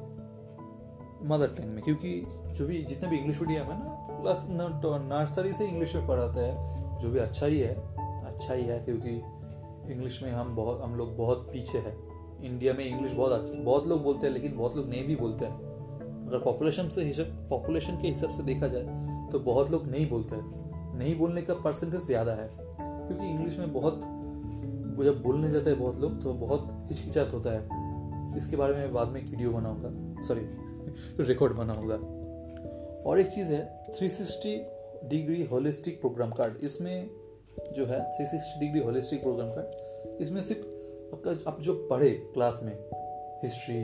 मदर 1.22 1.46
टंग 1.46 1.72
में। 1.72 1.82
क्योंकि 1.82 2.24
जो 2.28 2.66
भी, 2.66 2.82
जितने 2.82 3.08
भी 3.08 3.16
इंग्लिश 3.16 3.40
मीडियम 3.40 3.66
है 3.66 3.78
ना 3.84 3.90
प्लस 4.22 4.46
नर्सरी 4.50 5.52
से 5.52 5.66
इंग्लिश 5.66 5.94
में 5.96 6.06
पढ़ाते 6.06 6.40
हैं, 6.40 6.98
जो 6.98 7.10
भी 7.10 7.18
अच्छा 7.18 7.46
ही 7.46 7.60
है 7.60 7.74
अच्छा 8.26 8.54
ही 8.54 8.64
है, 8.64 8.78
क्योंकि 8.80 9.10
इंग्लिश 9.92 10.22
में 10.22 10.30
हम 10.32 10.56
बहुत, 10.56 10.82
हम 10.82 10.94
लोग 10.94 11.16
बहुत 11.16 11.48
पीछे 11.52 11.78
हैं। 11.78 11.96
इंडिया 12.42 12.72
में 12.72 12.84
इंग्लिश 12.84 13.12
बहुत 13.12 13.32
अच्छा 13.32 13.54
बहुत 13.54 13.86
लोग 13.86 14.02
बोलते 14.02 14.26
हैं, 14.26 14.34
लेकिन 14.34 14.56
बहुत 14.56 14.76
लोग 14.76 14.88
नहीं 14.88 15.06
भी 15.06 15.16
बोलते 15.16 15.44
हैं। 15.44 15.54
अगर 16.28 16.38
पॉपुलेशन 16.38 16.88
से 16.88 17.04
हिसाब 17.04 17.46
पॉपुलेशन 17.50 18.00
के 18.02 18.08
हिसाब 18.08 18.30
से 18.30 18.42
देखा 18.42 18.68
जाए 18.68 18.86
तो 19.32 19.40
बहुत 19.40 19.70
लोग 19.70 19.86
नहीं 19.86 20.08
बोलते 20.10 20.36
हैं। 20.36 20.65
नहीं 20.96 21.18
बोलने 21.18 21.42
का 21.42 21.54
परसेंटेज 21.54 22.00
ज़्यादा 22.00 22.32
है। 22.32 22.50
क्योंकि 22.80 23.24
इंग्लिश 23.24 23.58
में 23.58 23.72
बहुत, 23.72 24.00
जब 25.04 25.22
बोलने 25.22 25.50
जाते 25.52 25.70
हैं 25.70 25.78
बहुत 25.78 25.96
लोग 25.96 26.22
तो 26.22 26.32
बहुत 26.32 26.68
हिचकिचात 26.88 27.32
होता 27.32 27.50
है। 27.50 27.86
इसके 28.36 28.56
बारे 28.56 28.74
में 28.74 28.92
बाद 28.92 29.08
में 29.08 29.20
एक 29.20 29.30
वीडियो 29.30 29.50
बनाऊँगा। 29.50 30.22
सॉरी 30.22 30.40
रिकॉर्ड 31.24 31.52
बनाऊँगा। 31.56 31.94
और 33.10 33.20
एक 33.20 33.26
चीज़ 33.26 33.52
है 33.52 33.92
360 33.92 34.56
डिग्री 35.08 35.44
होलिस्टिक 35.44 36.00
प्रोग्राम 36.00 36.30
कार्ड 36.30 36.54
इसमें 36.62 37.10
जो 37.72 37.86
है 37.86 38.00
360 38.18 38.60
डिग्री 38.60 38.80
होलिस्टिक 38.80 39.22
प्रोग्राम 39.22 39.48
कार्ड 39.50 40.22
इसमें 40.22 40.42
सिर्फ़ 40.42 40.62
आपका 41.16 41.50
आप 41.50 41.60
जो 41.60 41.74
पढ़े 41.90 42.10
क्लास 42.10 42.60
में 42.64 42.78
history 43.44 43.78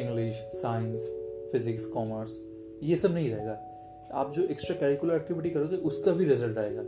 English 0.00 0.34
science 0.34 1.06
physics 1.52 1.86
commerce 1.86 2.38
ये 2.82 2.96
सब 2.96 3.14
नहीं 3.14 3.30
रहेगा। 3.30 3.71
आप 4.12 4.32
जो 4.32 4.42
एक्स्ट्रा 4.42 4.76
करिकुलर 4.76 5.14
एक्टिविटी 5.14 5.50
करोगे, 5.50 5.76
उसका 5.76 6.12
भी 6.12 6.24
रिज़ल्ट 6.24 6.58
आएगा। 6.58 6.82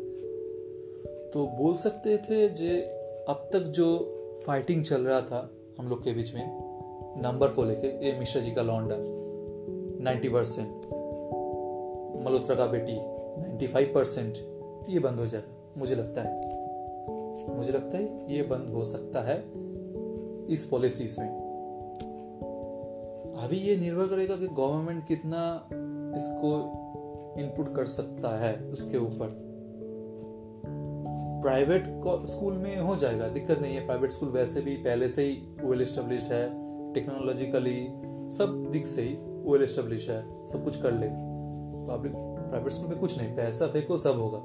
तो 1.30 1.46
बोल 1.46 1.74
सकते 1.74 2.16
थे 2.18 2.48
जे, 2.48 2.80
अब 3.28 3.48
तक 3.52 3.58
जो 3.58 4.10
फाइटिंग 4.46 4.84
चल 4.84 5.02
रहा 5.02 5.20
था 5.20 5.50
हम 5.78 5.88
लोग 5.88 6.04
के 6.04 6.12
बीच 6.12 6.34
में 6.34 6.44
नंबर 7.22 7.48
को 7.48 7.64
लेके, 7.64 7.86
ए, 7.86 8.18
मिश्रा 8.18 8.42
जी 8.42 8.50
का 8.50 8.62
लौंडा 8.62 8.96
नाइन्टी 10.04 10.28
परसेंट 10.28 10.84
मल्होत्रा 12.26 12.56
का 12.56 12.66
बेटी 12.66 12.96
नाइन्टी 13.42 13.66
फाइव 13.66 13.92
परसेंट 13.94 14.34
ये 14.88 14.98
बंद 14.98 15.18
हो 15.18 15.26
जाएगा, 15.26 15.74
मुझे 15.76 15.94
लगता 15.94 16.22
है। 16.22 16.54
मुझे 17.56 17.72
लगता 17.72 17.98
है 17.98 18.34
ये 18.34 18.42
बंद 18.42 18.70
हो 18.70 18.84
सकता 18.84 19.20
है 19.20 19.44
इस 20.50 20.68
पॉलिसी 20.70 21.08
से 21.08 21.22
अभी 23.44 23.56
ये 23.56 23.76
निर्भर 23.76 24.06
करेगा 24.06 24.36
कि 24.36 24.46
गवर्नमेंट 24.46 25.06
कितना 25.06 25.68
इसको 26.16 26.80
इनपुट 27.38 27.74
कर 27.76 27.86
सकता 27.86 28.36
है 28.38 28.54
उसके 28.66 28.98
ऊपर। 28.98 29.42
प्राइवेट 31.42 31.84
स्कूल 32.26 32.52
में 32.54 32.76
हो 32.78 32.96
जाएगा, 32.96 33.28
दिक्कत 33.28 33.60
नहीं 33.60 33.74
है। 33.76 33.84
प्राइवेट 33.86 34.12
स्कूल 34.12 34.28
वैसे 34.28 34.60
भी 34.60 34.74
पहले 34.76 35.08
से 35.08 35.22
ही 35.22 35.34
वेल 35.62 35.84
स्टेब्लिश्ड 35.84 36.32
है 36.32 36.44
टेक्नोलॉजिकली 36.94 37.80
सब 38.30 38.68
दिख 38.72 38.86
से 38.86 39.02
ही 39.02 39.14
वेल 39.46 39.66
स्टेब्लिश 39.66 40.08
है, 40.10 40.20
सब 40.46 40.64
कुछ 40.64 40.80
कर 40.82 40.92
लेगा। 40.92 41.32
पब्लिक 41.88 42.12
प्राइवेट 42.14 42.72
स्कूल 42.72 42.88
में 42.88 42.98
कुछ 42.98 43.18
नहीं, 43.18 43.34
पैसा 43.36 43.66
फेंको 43.66 43.96
सब 43.98 44.20
होगा। 44.20 44.38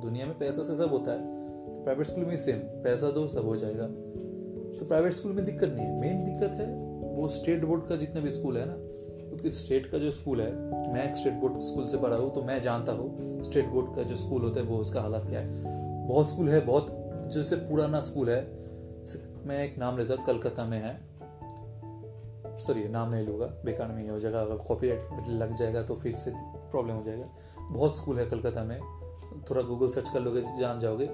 दुनिया 0.00 0.26
में 0.26 0.38
पैसा 0.38 0.62
से 0.62 0.76
सब 0.76 0.92
होता 0.92 1.12
है 1.12 1.34
तो 1.66 1.82
प्राइवेट 1.84 2.06
स्कूल 2.06 2.24
में 2.24 2.36
सेम 2.36 2.58
पैसा 2.84 3.10
दो, 3.10 3.26
सब 3.28 3.46
हो 3.46 3.56
जाएगा। 3.56 3.86
तो 4.78 4.86
प्राइवेट 4.86 5.12
स्कूल 5.12 5.32
में 5.32 5.44
दिक्कत 5.44 5.68
नहीं 5.68 5.86
है। 5.86 6.00
मेन 6.00 6.24
दिक्कत 6.24 6.54
है, 6.54 6.66
वो 7.12 7.28
स्टेट 7.28 7.64
बोर्ड 7.64 7.84
का 7.84 7.96
जितने 7.96 8.20
भी 8.20 8.30
स्कूल 8.30 8.56
है 8.56 8.64
ना 8.66 8.76
क्योंकि 9.36 9.58
स्टेट 9.58 9.86
का 9.86 9.98
जो 9.98 10.10
स्कूल 10.10 10.40
है, 10.40 10.52
मैं 10.92 11.08
एक 11.08 11.16
स्टेट 11.16 11.32
बोर्ड 11.32 11.58
स्कूल 11.62 11.86
से 11.86 11.96
पढ़ा 11.96 12.16
हूँ 12.16 12.30
तो 12.34 12.42
मैं 12.42 12.60
जानता 12.62 12.92
हूँ 12.92 13.42
स्टेट 13.44 13.66
बोर्ड 13.66 13.94
का 13.96 14.02
जो 14.02 14.16
स्कूल 14.16 14.42
होता 14.42 14.60
है, 14.60 14.66
वो 14.66 14.78
उसका 14.78 15.00
हालात 15.00 15.26
क्या 15.26 15.40
है। 15.40 16.06
बहुत 16.08 16.28
स्कूल 16.28 16.48
है, 16.48 16.60
बहुत 16.66 17.28
जैसे 17.34 17.56
पुराना 17.56 18.00
स्कूल 18.00 18.30
है 18.30 18.40
मैं 19.46 19.62
एक 19.64 19.76
नाम 19.78 19.98
लेता 19.98 20.14
हूँ, 20.14 20.24
कलकत्ता 20.26 20.64
में 20.64 20.78
है। 20.78 20.94
सॉरी, 22.58 22.88
नाम 22.88 23.10
नहीं 23.10 23.26
लूँगा, 23.26 23.46
बेकार 23.64 23.88
में 23.88 24.08
हो 24.10 24.18
जाएगा, 24.20 24.40
अगर 24.40 24.56
कॉपी 24.68 24.88
लग 25.30 25.54
जाएगा 25.54 25.82
तो 25.82 25.94
फिर 25.94 26.14
से 26.14 26.30
प्रॉब्लम 26.34 26.94
हो 26.94 27.02
जाएगा। 27.02 27.26
बहुत 27.70 27.96
स्कूल 27.96 28.18
है 28.18 28.26
कलकत्ता 28.26 28.64
में, 28.64 28.80
थोड़ा 29.50 29.62
गूगल 29.62 29.88
सर्च 29.88 30.08
कर 30.08 30.20
लोगे, 30.20 30.42
जान 30.60 30.78
जाओगे। 30.80 31.08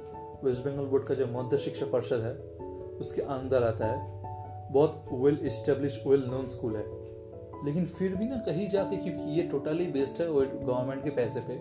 वेस्ट 0.45 0.65
बंगाल 0.65 0.87
बोर्ड 0.87 1.05
का 1.05 1.15
जो 1.15 1.27
मध्य 1.33 1.59
शिक्षा 1.59 1.87
परिषद 1.87 2.21
है, 2.21 2.35
उसके 2.99 3.23
अंदर 3.23 3.63
आता 3.63 3.87
है। 3.87 4.71
बहुत 4.73 5.05
well 5.13 5.39
establish 5.45 6.03
well 6.07 6.25
known 6.27 6.49
school 6.49 6.77
है। 6.77 6.83
लेकिन 7.65 7.85
फिर 7.87 8.15
भी 8.17 8.27
ना 8.27 8.37
कहीं 8.47 8.69
जाके, 8.69 8.97
क्योंकि 8.97 9.23
ये 9.31 9.43
टोटली 9.49 9.87
बेस्ड 9.93 10.21
है 10.23 10.29
गवर्नमेंट 10.29 11.05
के 11.05 11.11
पैसे 11.11 11.41
पे, 11.41 11.57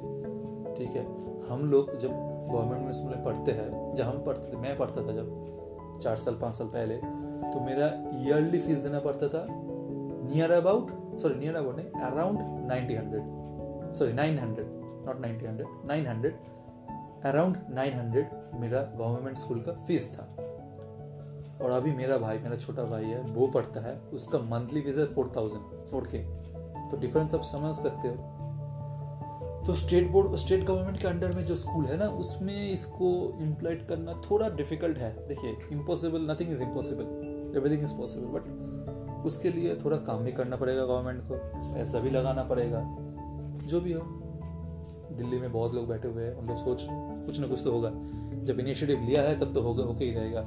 ठीक 0.75 0.95
है? 0.95 1.05
हम 1.49 1.69
लोग 1.71 1.97
जब 1.99 2.11
गवर्नमेंट 2.51 2.85
में 2.85 2.91
स्कूल 2.91 3.13
पढ़ते 3.25 3.51
हैं, 3.51 3.69
जब 3.95 4.03
हम 4.03 4.23
पढ़ते 4.23 4.51
थे, 4.53 4.57
मैं 4.57 4.77
पढ़ता 4.77 5.07
था 5.07 5.13
जब 5.13 5.99
चार 6.03 6.15
साल, 6.15 6.35
पाँच 6.35 6.55
साल 6.55 6.67
पहले 6.67 6.97
तो 7.51 7.59
मेरा 7.59 7.85
ईयरली 8.21 8.59
फ़ीस 8.59 8.79
देना 8.79 8.99
पड़ता 8.99 9.27
था 9.27 9.45
near 9.49 10.51
about 10.51 10.91
sorry 11.19 11.35
near 11.35 11.55
about 11.55 11.75
नहीं 11.75 12.01
around 12.05 12.39
ninety 12.67 12.95
hundred 12.95 13.93
sorry 13.93 14.13
nine 14.13 14.39
hundred 14.39 14.67
not 15.07 15.19
ninety 15.21 15.45
hundred 15.45 15.67
nine 15.85 16.07
hundred 16.07 16.35
around 17.25 17.57
nine 17.69 17.93
hundred 17.93 18.29
मेरा 18.55 18.81
गवर्नमेंट 18.97 19.37
स्कूल 19.37 19.61
का 19.61 19.71
फ़ीस 19.87 20.11
था। 20.13 20.27
और 21.61 21.71
अभी 21.71 21.91
मेरा 21.91 22.17
भाई, 22.17 22.39
मेरा 22.39 22.55
छोटा 22.55 22.83
भाई 22.83 23.05
है, 23.05 23.21
वो 23.23 23.47
पढ़ता 23.47 23.79
है, 23.79 23.95
उसका 24.13 24.39
मंथली 24.39 24.81
फ़ीस 24.81 24.97
है 24.97 25.05
फोर 25.05 25.31
थाउज़ेंड 25.35 25.85
फोर 25.85 26.07
के 26.15 26.19
तो 26.89 26.97
डिफरेंस 26.97 27.33
आप 27.35 27.43
समझ 27.43 27.75
सकते 27.75 28.07
हो। 28.07 28.15
तो 29.67 29.73
स्टेट 29.75 30.09
बोर्ड 30.11 30.35
स्टेट 30.35 30.63
गवर्नमेंट 30.65 30.99
के 31.01 31.07
अंडर 31.07 31.31
में 31.31 31.45
जो 31.45 31.55
स्कूल 31.55 31.85
है 31.85 31.97
ना, 31.97 32.05
उसमें 32.05 32.71
इसको 32.71 33.09
इम्प्लाइट 33.41 33.87
करना 33.87 34.21
थोड़ा 34.31 34.49
डिफ़िकल्ट 34.49 34.97
है। 34.97 35.27
देखिए 35.27 35.57
impossible 35.71 36.31
nothing 36.31 36.51
is 36.51 36.63
impossible 36.63 37.57
everything 37.57 37.83
is 37.83 37.93
possible 37.93 38.39
but 38.39 39.25
उसके 39.25 39.49
लिए 39.49 39.75
थोड़ा 39.75 39.97
काम 39.97 40.23
भी 40.23 40.31
करना 40.31 40.55
पड़ेगा 40.55 40.85
गवर्नमेंट 40.85 41.27
को, 41.27 41.35
पैसा 41.73 41.99
भी 41.99 42.09
लगाना 42.09 42.43
पड़ेगा। 42.43 42.81
जो 43.67 43.81
भी 43.81 43.91
हो, 43.93 44.01
दिल्ली 45.11 45.39
में 45.39 45.51
बहुत 45.51 45.73
लोग 45.73 45.87
बैठे 45.87 46.07
हुए 46.07 46.23
हैं, 46.23 46.35
उन 46.35 46.47
लोग 46.47 46.57
सोच, 46.57 46.85
कुछ 47.25 47.39
ना 47.39 47.47
कुछ 47.47 47.63
तो 47.63 47.71
होगा। 47.71 47.89
जब 48.43 48.59
इनिशिएटिव 48.59 49.03
लिया 49.05 49.21
है, 49.21 49.39
तब 49.39 49.53
तो 49.53 49.61
होगा, 49.61 49.83
होके 49.83 50.05
ही 50.05 50.11
रहेगा। 50.11 50.41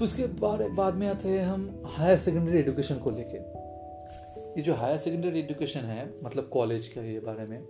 तो 0.00 0.04
इसके 0.04 0.26
बारे, 0.40 0.68
बाद 0.68 0.94
में 0.94 1.06
आते 1.06 1.28
हैं 1.28 1.42
हम 1.44 1.82
हायर 1.86 2.18
सेकेंडरी 2.18 2.58
एजुकेशन 2.58 2.94
को 2.94 3.10
लेके। 3.10 3.38
ये 4.50 4.62
जो 4.62 4.74
हायर 4.74 4.98
सेकेंडरी 4.98 5.40
एजुकेशन 5.40 5.80
है 5.80 6.08
मतलब 6.24 6.44
कॉलेज 6.44 6.86
के 6.88 7.00
ये 7.00 7.20
बारे 7.20 7.44
में 7.46 7.62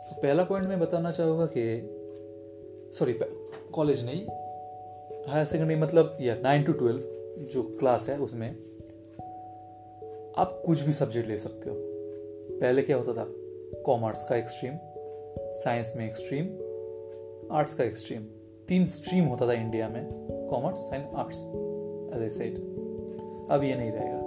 तो 0.00 0.22
पहला 0.22 0.44
पॉइंट 0.44 0.66
मैं 0.66 0.80
बताना 0.80 1.10
चाहूँगा 1.12 1.46
कि 1.46 1.64
सॉरी 2.98 3.18
कॉलेज 3.72 4.04
नहीं 4.04 4.24
हायर 5.28 5.46
सेकेंडरी 5.46 5.76
मतलब 5.76 6.18
या 6.20 6.34
नाइन 6.34 6.62
टू 6.62 6.72
ट्वेल्व 6.72 7.02
जो 7.52 7.62
क्लास 7.62 8.08
है 8.08 8.18
उसमें, 8.18 8.50
आप 10.38 10.62
कुछ 10.66 10.80
भी 10.80 10.92
सब्जेक्ट 10.92 11.28
ले 11.28 11.38
सकते 11.38 11.70
हो। 11.70 11.76
पहले 12.60 12.82
क्या 12.82 12.96
होता 12.96 13.12
था? 13.12 13.26
कॉमर्स 13.82 14.28
का 14.28 14.36
एक 14.36 14.48
स्ट्रीम 14.48 14.78
साइंस 15.54 15.94
में 15.96 16.06
एक 16.06 16.16
स्ट्रीम 16.16 16.44
आर्ट्स 17.52 17.74
का 17.74 17.84
एक 17.84 17.98
स्ट्रीम 17.98 18.26
तीन 18.68 18.86
स्ट्रीम 18.86 19.24
होता 19.24 19.48
था 19.48 19.52
इंडिया 19.52 19.88
में, 19.88 20.08
commerce 20.50 20.90
and 20.92 21.04
arts 21.14 21.38
as 22.16 22.22
I 22.22 22.28
said 22.28 22.58
अब 23.50 23.60
ये 23.64 23.76
नहीं 23.76 23.92
रहेगा। 23.92 24.18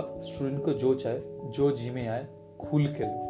अब 0.00 0.22
स्टूडेंट 0.24 0.64
को 0.64 0.72
जो 0.72 0.94
चाहे, 0.94 1.18
जो 1.44 1.70
जी 1.70 1.90
में 1.90 2.08
आए, 2.08 2.26
खुल 2.60 2.86
के 2.86 3.04
लो। 3.04 3.26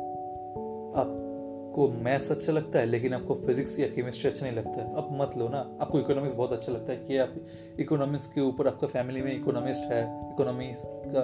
आपको 0.96 1.88
मैथ्स 1.88 2.30
अच्छा 2.30 2.52
लगता 2.52 2.78
है, 2.78 2.86
लेकिन 2.86 3.14
आपको 3.14 3.34
फिजिक्स 3.34 3.78
या 3.80 3.88
केमिस्ट्री 3.88 4.30
अच्छा 4.30 4.46
नहीं 4.46 4.56
लगता 4.56 4.82
है। 4.82 4.94
अब 4.94 5.08
मत 5.12 5.36
लो 5.38 5.48
ना। 5.48 5.78
आपको 5.80 5.98
इकोनॉमिक्स 5.98 6.34
बहुत 6.34 6.52
अच्छा 6.52 6.72
लगता 6.72 6.92
है 6.92 6.98
कि 6.98 7.18
आप 7.18 7.34
इकोनॉमिक्स 7.80 8.26
के 8.26 8.40
ऊपर 8.40 8.66
आपका 8.66 8.86
फैमिली 8.86 9.22
में 9.22 9.36
इकोनॉमिस्ट 9.36 9.82
है 9.82 10.30
इकोनॉमी 10.32 10.72
का, 10.84 11.20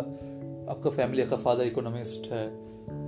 आपका 0.72 0.90
फैमिली 0.90 1.26
का 1.26 1.36
फादर 1.36 1.64
इकोनॉमिस्ट 1.64 2.32
है। 2.32 2.46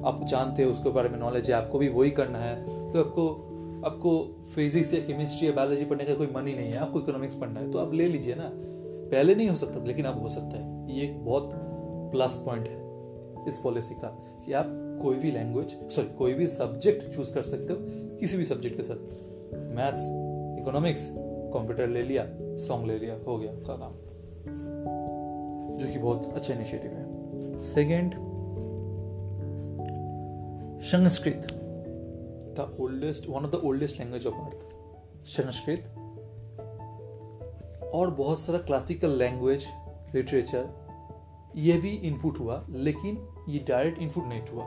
आप 0.05 0.21
जानते 0.25 0.63
हो 0.63 0.71
उसके 0.71 0.91
बारे 0.91 1.09
में 1.09 1.19
नॉलेज 1.19 1.51
है, 1.51 1.57
आपको 1.57 1.79
भी 1.79 1.89
वही 1.89 2.11
करना 2.11 2.39
है। 2.39 2.65
तो 2.93 3.01
आपको 3.01 3.56
आपको 3.87 4.11
फिजिक्स 4.55 4.93
या 4.95 5.01
केमिस्ट्री 5.01 5.49
या 5.49 5.53
बायोलॉजी 5.53 5.85
पढ़ने 5.85 6.05
का 6.05 6.15
कोई 6.15 6.27
मन 6.27 6.47
ही 6.47 6.55
नहीं 6.55 6.69
है, 6.69 6.77
आपको 6.77 7.01
इकोनॉमिक्स 7.01 7.35
पढ़ना 7.35 7.61
है 7.61 7.71
तो 7.73 7.79
आप 7.79 7.93
ले 7.95 8.09
लीजिए 8.09 8.35
ना। 8.35 8.51
पहले 9.11 9.35
नहीं 9.35 9.49
हो 9.49 9.57
सकता, 9.57 9.85
लेकिन 9.85 10.05
अब 10.05 10.21
हो 10.23 10.29
सकता 10.29 10.57
है। 10.57 10.97
ये 10.97 11.05
एक 11.05 11.25
बहुत 11.25 11.51
प्लस 12.13 12.43
पॉइंट 12.47 12.67
है 12.67 12.85
इस 13.49 13.57
पॉलिसी 13.57 13.95
का, 13.95 14.09
कि 14.47 14.53
आप 14.53 14.67
कोई 15.03 15.17
भी 15.17 15.31
लैंग्वेज 15.33 15.77
सॉरी 15.93 16.09
कोई 16.09 16.35
भी 16.35 16.47
सब्जेक्ट 16.47 17.15
चूज़ 17.15 17.35
कर 17.35 17.43
सकते 17.43 17.73
हो, 17.73 17.79
किसी 18.21 18.37
भी 18.37 18.45
सब्जेक्ट 18.45 18.77
के 18.77 18.83
साथ। 18.83 18.97
मैथ्स 19.77 20.07
इकोनॉमिक्स 20.61 21.07
कंप्यूटर 21.55 21.89
ले 21.89 22.03
लिया 22.03 22.25
सॉन्ग 22.59 22.87
ले 22.87 22.99
लिया, 22.99 23.17
हो 23.29 23.37
गया 23.39 23.53
आपका 23.53 23.77
काम, 23.77 23.93
जो 25.79 25.93
कि 25.93 25.99
बहुत 25.99 26.33
अच्छा 26.35 26.55
इनिशिएटिव 26.55 26.91
है। 26.91 27.59
Second 27.65 28.15
Sanskrit. 30.85 31.47
The 32.57 32.67
oldest, 32.81 33.29
one 33.31 33.45
of 33.45 33.51
the 33.55 33.61
oldest 33.61 34.01
language 34.01 34.27
of 34.27 34.41
earth 34.45 34.65
Sanskrit 35.27 35.93
और 37.95 38.11
बहुत 38.11 38.41
सारा 38.41 38.59
क्लासिकल 38.59 39.11
लैंग्वेज 39.11 39.67
लिटरेचर 40.15 40.69
ये 41.57 41.73
भी 41.73 41.91
इनपुट 41.91 42.39
हुआ, 42.39 42.67
लेकिन 42.71 43.29
ये 43.49 43.59
डायरेक्ट 43.69 43.99
इनपुट 43.99 44.25
नहीं 44.25 44.41
हुआ। 44.41 44.65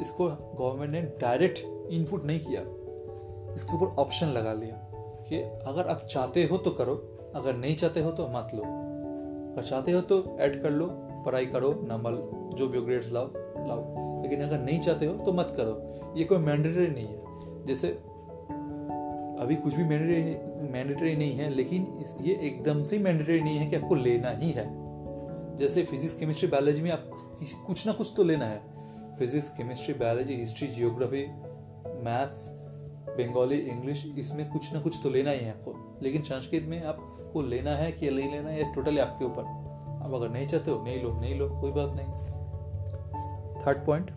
इसको 0.00 0.28
गवर्नमेंट 0.28 0.92
ने 0.92 1.02
डायरेक्ट 1.02 1.58
इनपुट 1.90 2.24
नहीं 2.24 2.40
किया। 2.40 2.60
इसके 3.54 3.76
ऊपर 3.76 3.86
ऑप्शन 3.86 4.26
लगा 4.26 4.52
लिया 4.52 4.76
कि 5.28 5.42
अगर 5.66 5.86
आप 5.86 6.04
चाहते 6.10 6.44
हो 6.44 6.56
तो 6.58 6.70
करो, 6.70 6.94
अगर 7.34 7.56
नहीं 7.56 7.76
चाहते 7.76 8.00
हो 8.00 8.10
तो 8.10 8.28
मत 8.28 8.54
लो। 8.54 8.62
अगर 9.52 9.62
चाहते 9.62 9.92
हो 9.92 10.00
तो 10.00 10.38
ऐड 10.40 10.62
कर 10.62 10.70
लो, 10.70 10.86
पढ़ाई 11.26 11.46
करो, 11.46 11.72
नंबर, 11.88 12.12
जो 12.56 12.68
भी 12.68 12.80
ग्रेड्स 12.80 13.12
लाओ 13.12 13.30
लाओ। 13.68 14.13
लेकिन 14.24 14.42
अगर 14.42 14.58
नहीं 14.58 14.80
चाहते 14.80 15.06
हो 15.06 15.14
तो 15.14 15.32
मत 15.32 15.54
करो। 15.56 16.04
ये 16.16 16.24
कोई 16.24 16.38
मैंडेटरी 16.38 16.86
नहीं 16.86 17.06
है। 17.06 17.24
जैसे, 17.64 17.88
अभी 19.40 19.56
कुछ 19.56 19.74
भी 19.74 19.84
मैंडेटरी 19.84 20.54
मैंडेटरी 20.68 21.16
नहीं 21.16 21.32
है, 21.32 21.50
लेकिन 21.50 22.04
ये 22.20 22.34
एकदम 22.34 22.84
से 22.84 22.98
मैंडेटरी 22.98 23.40
नहीं 23.40 23.56
है 23.56 23.66
कि 23.66 23.76
आपको 23.76 23.94
लेना 23.94 24.30
ही 24.30 24.50
है। 24.50 24.84
जैसे 25.56 25.82
फिजिक्स 25.82 26.18
केमिस्ट्री 26.18 26.48
बायोलॉजी 26.48 26.82
में 26.82 26.90
आप 26.90 27.10
कुछ 27.66 27.86
ना 27.86 27.92
कुछ 27.92 28.12
तो 28.16 28.24
लेना 28.24 28.44
है। 28.44 28.60
Physics 29.18 29.48
chemistry 29.48 29.94
biology 29.94 30.34
history 30.34 30.68
geography 30.68 31.26
maths 32.04 32.60
Bengali 33.08 33.58
English 33.58 34.14
इसमें 34.18 34.52
कुछ 34.52 34.74
ना 34.74 34.80
कुछ 34.80 34.96
तो 35.02 35.10
लेना 35.10 35.30
ही 35.30 35.38
है 35.38 35.50
आपको। 35.50 35.98
लेकिन 36.02 36.22
संस्कृत 36.22 36.62
में 36.62 36.84
आपको 36.84 37.42
लेना 37.42 37.70
है 37.70 37.92
कि 37.92 38.10
नहीं 38.10 38.30
लेना 38.30 38.50
है 38.50 38.74
टोटली 38.74 38.98
आपके 38.98 39.24
ऊपर। 39.24 39.42
आप 40.04 40.10
अगर 40.14 40.28
नहीं 40.28 40.46
चाहते 40.46 40.70
हो, 40.70 40.84
नहीं 40.84 41.02
लो 41.02 41.20
नहीं 41.20 41.38
लो, 41.38 41.60
कोई 41.60 41.70
बात 41.70 41.96
नहीं। 41.96 42.33
थर्ड 43.66 43.78
पॉइंट 43.78 44.10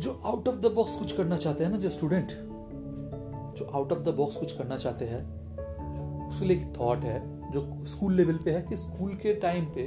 जो 0.00 0.20
आउट 0.24 0.48
ऑफ़ 0.48 0.56
द 0.56 0.66
बॉक्स 0.66 0.96
कुछ 0.96 1.16
करना 1.16 1.36
चाहते 1.36 1.64
हैं 1.64 1.70
ना, 1.70 1.78
जो 1.78 1.90
स्टूडेंट 1.90 2.28
जो 3.58 3.70
आउट 3.74 3.92
ऑफ़ 3.92 3.98
द 3.98 4.08
बॉक्स 4.08 4.36
कुछ 4.36 4.56
करना 4.58 4.76
चाहते 4.76 5.04
हैं, 5.04 6.28
उसके 6.28 6.46
लिए 6.46 6.56
एक 6.56 6.72
थॉट 6.80 6.98
है, 6.98 7.50
जो 7.50 7.84
स्कूल 7.84 8.14
लेवल 8.14 8.34
पे 8.34 8.50
है 8.50 8.62
कि 8.62 8.76
स्कूल 8.76 9.14
के 9.14 9.34
टाइम 9.34 9.64
पे 9.64 9.80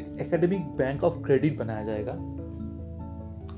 एक 0.00 0.16
एकेडमिक 0.20 0.60
बैंक 0.60 1.04
ऑफ़ 1.04 1.22
क्रेडिट 1.22 1.58
बनाया 1.58 1.84
जाएगा। 1.84 2.12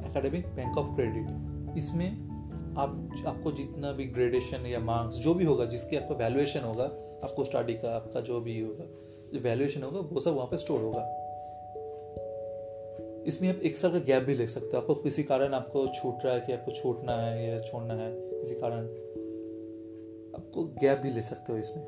एकेडमिक 0.09 0.47
बैंक 0.47 0.79
ऑफ़ 0.79 0.95
क्रेडिट 0.95 1.77
इसमें 1.77 2.33
आप, 2.79 3.09
आपको 3.27 3.53
जितना 3.53 3.93
भी 3.93 4.05
ग्रेडेशन 4.05 4.67
या 4.67 4.81
मार्क्स 4.81 5.17
जो 5.17 5.35
भी 5.35 5.45
होगा, 5.45 5.65
जिसके 5.65 5.97
आपका 5.97 6.15
वैल्यूएशन 6.15 6.61
होगा, 6.61 6.85
आपको 7.25 7.45
स्टडी 7.45 7.75
का, 7.75 7.97
आपका 7.97 8.21
जो 8.21 8.41
भी 8.41 8.61
होगा, 8.61 8.85
जो 9.35 9.41
वैल्यूएशन 9.41 9.83
होगा, 9.83 10.01
वो 10.01 10.21
सब 10.21 10.35
वहाँ 10.35 10.47
पे 10.47 10.57
स्टोर 10.57 10.81
होगा। 10.81 11.22
इसमें 13.27 13.49
आप 13.49 13.61
एक 13.63 13.77
साल 13.77 13.93
का 13.93 13.99
गैप 13.99 14.23
भी 14.23 14.35
ले 14.35 14.47
सकते 14.47 14.71
हो। 14.73 14.79
आपको 14.79 14.95
किसी 14.95 15.23
कारण 15.23 15.53
आपको 15.55 15.87
छूट 15.89 16.25
रहा 16.25 16.35
है 16.35 16.41
कि 16.41 16.53
आपको 16.53 16.73
छूटना 16.73 17.17
है 17.17 17.49
या 17.49 17.59
छोड़ना 17.61 17.95
है, 17.95 18.11
किसी 18.13 18.55
कारण, 18.55 18.87
आपको 20.35 20.65
गैप 20.81 20.99
भी 20.99 21.11
ले 21.11 21.23
सकते 21.23 21.53
हो 21.53 21.59
इसमें। 21.59 21.85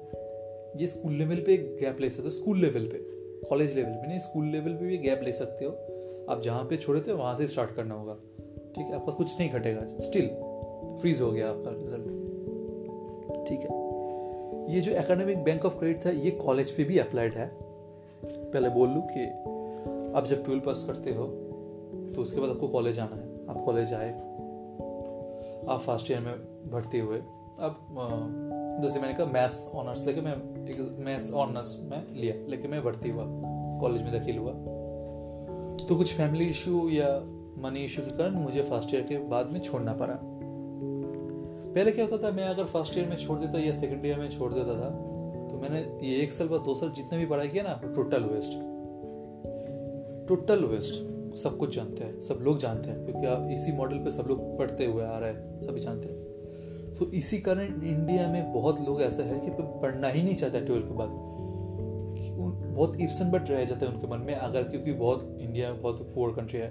ये 0.76 0.86
स्कूल 0.86 1.12
लेवल 1.12 1.36
पे 1.36 1.56
गैप 1.80 2.00
ले 2.00 2.10
सकते 2.10 2.22
हो, 2.22 2.30
स्कूल 2.30 2.60
लेवल 2.60 2.86
पे, 2.86 2.98
कॉलेज 3.48 3.74
लेवल 3.76 3.92
पे 3.92 4.08
नहीं, 4.08 4.18
स्कूल 4.18 4.46
लेवल 4.46 4.72
पे 4.72 4.86
भी 4.86 4.98
गैप 4.98 5.20
ले 5.24 5.32
सकते 5.32 5.64
हो। 5.64 5.70
आप 6.30 6.42
जहाँ 6.42 6.64
पे 6.64 6.76
छोड़े 6.76 7.00
थे, 7.00 7.12
वहाँ 7.12 7.36
से 7.36 7.46
स्टार्ट 7.46 7.74
करना 7.76 7.94
होगा। 7.94 8.14
ठीक 8.76 8.86
है, 8.86 8.94
आपका 8.94 9.12
कुछ 9.12 9.38
नहीं 9.40 9.50
घटेगा, 9.50 9.86
स्टिल 10.00 10.28
फ्रीज 11.00 11.20
हो 11.20 11.30
गया 11.32 11.48
आपका 11.48 11.70
रिज़ल्ट। 11.70 12.22
ठीक 13.48 13.60
है, 13.60 13.82
ये 14.74 14.80
जो 14.80 14.92
एकेडमिक 14.92 15.42
बैंक 15.44 15.64
ऑफ़ 15.64 15.78
क्रेडिट 15.78 16.04
था, 16.06 16.10
ये 16.10 16.30
कॉलेज 16.30 16.70
पे 16.70 16.84
भी 16.84 16.98
अप्लाइड 16.98 17.32
है। 17.32 17.50
पहले 18.24 18.68
बोल 18.68 18.88
लूँ 18.88 19.02
कि 19.08 19.26
आप 20.14 20.26
जब 20.26 20.44
ट्वेल्व 20.44 20.60
पास 20.60 20.84
करते 20.86 21.12
हो 21.14 21.26
तो 22.14 22.20
उसके 22.22 22.40
बाद 22.40 22.50
आपको 22.50 22.68
कॉलेज 22.68 22.98
आना 22.98 23.16
है। 23.16 23.28
आप 23.48 23.62
कॉलेज 23.64 23.92
आए, 23.94 24.10
आप 25.68 25.80
फ़र्स्ट 25.86 26.10
ईयर 26.10 26.20
में 26.20 26.34
भर्ती 26.72 26.98
हुए। 26.98 27.16
अब 27.16 27.76
जैसे 28.82 29.00
मैंने 29.00 29.14
कहा, 29.14 29.26
मैथ्स, 29.32 29.70
ऑनर्स, 29.74 30.06
लेके 30.06 30.20
मैं 30.20 30.34
मैथ्स, 31.04 31.32
ऑनर्स 31.34 31.78
में 31.82 32.14
लिया, 32.14 32.34
लेके 32.48 32.68
मैं 32.68 32.82
भर्ती 32.84 33.10
हुआ, 33.10 33.24
कॉलेज 33.80 34.02
में 34.02 34.12
दाखिल 34.12 34.38
हुआ। 34.38 34.52
तो 35.78 35.96
कुछ 35.96 36.12
फैमिली 36.16 36.44
इशू 36.50 36.88
या 36.90 37.08
मनी 37.62 37.84
इशू 37.84 38.02
के 38.02 38.16
कारण 38.18 38.34
मुझे 38.40 38.62
फ़र्स्ट 38.62 38.94
ईयर 38.94 39.02
के 39.02 39.18
बाद 39.28 39.52
में 39.52 39.60
छोड़ना 39.60 39.92
पड़ा। 39.94 40.18
पहले 41.74 41.92
क्या 41.92 42.04
होता 42.04 42.22
था, 42.22 42.30
मैं 42.32 42.44
अगर 42.44 42.64
फ़र्स्ट 42.66 42.98
ईयर 42.98 43.08
में 43.08 43.16
छोड़ 43.16 43.38
देता 43.38 43.58
या 43.58 43.72
सेकंड 43.74 44.06
ईयर 44.06 44.18
में 44.18 44.28
छोड़ 44.30 44.52
देता 44.52 44.74
था 44.74 44.90
तो 45.48 45.60
मैंने 45.62 45.80
ये 46.08 46.16
एक 46.22 46.32
साल 46.32 46.48
बाद 46.48 46.60
दो 46.60 46.74
साल 46.74 46.90
जितने 46.96 47.18
भी 47.18 47.26
पढ़ाई 47.26 47.48
किया 47.48 47.62
ना 47.62 47.80
टोटल 47.86 48.24
वेस्ट 48.24 48.52
टोटल 50.28 50.64
वेस्ट। 50.64 51.12
सब 51.38 51.56
कुछ 51.58 51.74
जानते 51.76 52.04
हैं, 52.04 52.20
सब 52.20 52.38
लोग 52.42 52.58
जानते 52.58 52.90
हैं, 52.90 53.04
क्योंकि 53.04 53.26
आप 53.26 53.48
इसी 53.52 53.72
मॉडल 53.72 53.96
पे 53.98 54.10
सब 54.10 54.28
लोग 54.28 54.58
पढ़ते 54.58 54.86
हुए 54.86 55.04
आ 55.04 55.18
रहे 55.18 55.30
हैं, 55.30 55.60
सभी 55.62 55.80
जानते 55.80 56.08
हैं। 56.08 56.92
तो 56.94 57.10
इसी 57.12 57.38
कारण 57.40 57.82
इंडिया 57.84 58.28
में 58.28 58.52
बहुत 58.52 58.80
लोग 58.80 59.00
ऐसा 59.02 59.22
है 59.22 59.38
कि 59.40 59.50
पढ़ना 59.50 60.08
ही 60.08 60.22
नहीं 60.22 60.34
चाहता 60.36 60.60
ट्वेल्थ 60.60 60.86
के 60.86 60.94
बाद। 60.94 61.22
बहुत 62.66 62.96
इप्सन 63.00 63.30
बट 63.30 63.50
रह 63.50 63.64
जाते 63.64 63.86
हैं 63.86 63.92
उनके 63.92 64.06
मन 64.06 64.18
में, 64.18 64.34
अगर 64.34 64.62
क्योंकि 64.62 64.92
बहुत 64.94 65.36
इंडिया 65.40 65.72
बहुत 65.72 66.00
पुअर 66.14 66.34
कंट्री 66.34 66.58
है 66.60 66.70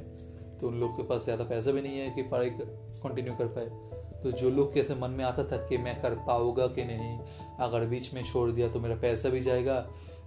तो 0.53 0.67
उन 0.67 0.79
लोग 0.79 0.95
के 0.97 1.03
पास 1.03 1.23
ज़्यादा 1.23 1.43
पैसा 1.43 1.71
भी 1.71 1.81
नहीं 1.81 1.99
है 1.99 2.09
कि 2.09 2.21
पढ़ाई 2.23 2.49
कंटिन्यू 2.49 3.33
कर 3.35 3.47
पाए। 3.49 3.65
तो 4.23 4.31
जो 4.33 4.49
लोग 4.49 4.73
कैसे 4.73 4.95
मन 4.95 5.11
में 5.11 5.23
आता 5.25 5.43
था 5.43 5.57
कि 5.67 5.77
मैं 5.77 5.95
कर 6.01 6.15
पाऊँगा 6.27 6.67
कि 6.67 6.83
नहीं, 6.85 7.17
अगर 7.59 7.85
बीच 7.87 8.13
में 8.13 8.23
छोड़ 8.23 8.49
दिया 8.51 8.67
तो 8.69 8.79
मेरा 8.79 8.95
पैसा 8.97 9.29
भी 9.29 9.39
जाएगा 9.41 9.75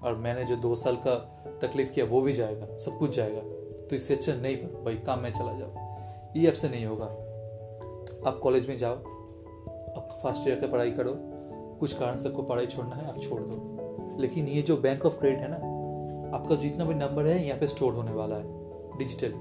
और 0.06 0.16
मैंने 0.16 0.44
जो 0.44 0.56
दो 0.56 0.74
साल 0.74 0.96
का 0.96 1.14
तकलीफ़ 1.62 1.92
किया, 1.92 2.06
वो 2.06 2.20
भी 2.20 2.32
जाएगा, 2.32 2.78
सब 2.78 2.98
कुछ 2.98 3.16
जाएगा। 3.16 3.40
तो 3.86 3.96
इससे 3.96 4.14
अच्छा 4.14 4.34
नहीं 4.34 4.56
भाई, 4.56 4.94
काम 4.94 5.18
में 5.18 5.32
चला 5.32 5.52
जाओ। 5.52 5.86
ये 6.36 6.48
आपसे 6.48 6.68
नहीं 6.68 6.86
होगा। 6.86 7.06
आप 8.30 8.38
कॉलेज 8.42 8.68
में 8.68 8.78
जाओ, 8.78 8.94
आप 9.96 10.18
फ़र्स्ट 10.22 10.48
ईयर 10.48 10.60
की 10.60 10.66
पढ़ाई 10.66 10.90
करो। 10.90 11.12
कुछ 11.80 11.98
कारण 11.98 12.18
से 12.18 12.28
आपको 12.28 12.42
पढ़ाई 12.42 12.66
छोड़ना 12.66 12.96
है, 12.96 13.08
आप 13.08 13.20
छोड़ 13.22 13.40
दो। 13.42 13.72
लेकिन 14.20 14.48
ये 14.48 14.62
जो 14.62 14.76
बैंक 14.76 15.06
ऑफ़ 15.06 15.18
क्रेडिट 15.18 15.40
है 15.40 15.48
ना, 15.50 15.56
आपका 16.36 16.54
जितना 16.54 16.84
भी 16.84 16.94
नंबर 16.94 17.26
है, 17.26 17.46
यहाँ 17.46 17.60
पे 17.60 17.66
स्टोर 17.66 17.94
होने 17.94 18.12
वाला 18.12 18.36
है 18.36 18.44
डिजिटल 18.98 19.32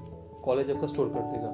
कॉलेज 0.43 0.71
आपका 0.71 0.87
स्टोर 0.87 1.07
कर 1.07 1.19
देगा। 1.19 1.49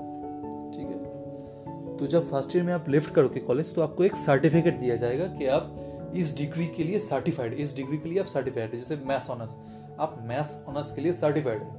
ठीक 0.71 0.87
है? 0.87 1.97
तो 1.97 2.07
जब 2.07 2.31
फ़र्स्ट 2.31 2.55
ईयर 2.55 2.65
में 2.65 2.73
आप 2.73 2.89
लिफ्ट 2.89 3.13
करोगे 3.13 3.39
कॉलेज 3.39 3.75
तो 3.75 3.81
आपको 3.81 4.03
एक 4.03 4.15
सर्टिफिकेट 4.15 4.79
दिया 4.79 4.95
जाएगा 4.95 5.27
कि 5.27 5.45
आप 5.45 5.90
इस 6.15 6.37
डिग्री 6.37 6.67
के 6.67 6.83
लिए 6.83 6.99
सर्टिफाइड 6.99 7.53
इस 7.53 7.75
डिग्री 7.75 7.97
के 7.97 8.09
लिए 8.09 8.19
आप 8.19 8.25
सर्टिफाइड 8.25 8.75
जैसे 8.75 8.95
मैथ्स 8.95 9.29
ऑनर्स 9.29 9.57
आप 9.99 10.19
मैथ्स 10.21 10.65
ऑनर्स 10.67 10.95
के 10.95 11.01
लिए 11.01 11.13
सर्टिफाइड 11.13 11.63
है। 11.63 11.69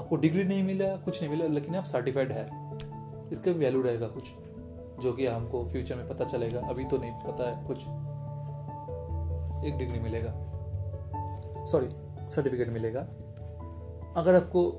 आपको 0.00 0.16
डिग्री 0.16 0.44
नहीं 0.44 0.62
मिला, 0.62 0.96
कुछ 0.96 1.22
नहीं 1.22 1.36
मिला, 1.36 1.46
लेकिन 1.46 1.74
आप 1.74 1.84
सर्टिफाइड 1.84 2.32
है। 2.32 2.44
इसका 3.32 3.50
वैल्यू 3.50 3.82
रहेगा 3.82 4.06
कुछ, 4.06 4.24
जो 5.02 5.12
कि 5.12 5.26
हमको 5.26 5.64
फ्यूचर 5.64 5.96
में 5.96 6.08
पता 6.08 6.24
चलेगा। 6.24 6.60
अभी 6.60 6.84
तो 6.84 6.98
नहीं 6.98 7.12
पता 7.12 7.50
है 7.50 7.66
कुछ। 7.66 7.78
एक 9.68 9.78
डिग्री 9.78 10.00
मिलेगा। 10.00 10.32
सॉरी 11.64 11.86
सर्टिफिकेट 12.30 12.72
मिलेगा। 12.72 13.00
अगर 14.16 14.34
आपको, 14.34 14.70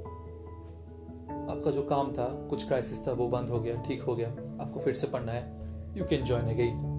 आपका 1.51 1.71
जो 1.71 1.83
काम 1.83 2.11
था, 2.11 2.47
कुछ 2.49 2.67
क्राइसिस 2.67 3.07
था, 3.07 3.11
वो 3.11 3.27
बंद 3.27 3.49
हो 3.49 3.59
गया, 3.59 3.75
ठीक 3.75 4.01
हो 4.01 4.15
गया, 4.15 4.29
आपको 4.63 4.79
फिर 4.79 4.93
से 4.93 5.07
पढ़ना 5.07 5.31
है 5.31 5.43
यू 5.97 6.05
कैन 6.05 6.25
ज्वाइन 6.25 6.45
अगेन 6.45 6.90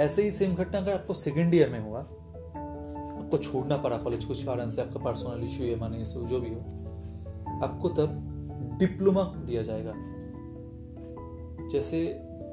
ऐसे 0.00 0.22
ही 0.22 0.30
सेम 0.32 0.54
घटना 0.54 0.78
अगर 0.78 0.94
आपको 0.94 1.14
सेकेंड 1.14 1.54
ईयर 1.54 1.68
में 1.68 1.78
हुआ, 1.80 2.00
आपको 2.00 3.38
छोड़ना 3.38 3.76
पड़ा 3.76 3.96
कॉलेज 3.98 4.24
कुछ 4.24 4.44
कारण 4.44 4.70
से, 4.70 4.82
आपका 4.82 5.00
पर्सनल 5.00 5.44
इश्यू 5.44 5.66
या 5.66 5.76
मानी 5.76 6.02
इशू 6.02 6.26
जो 6.26 6.40
भी 6.40 6.50
हो, 6.50 6.60
आपको 7.64 7.88
तब 7.88 8.76
डिप्लोमा 8.80 9.24
दिया 9.46 9.62
जाएगा। 9.62 9.92
जैसे 11.68 12.00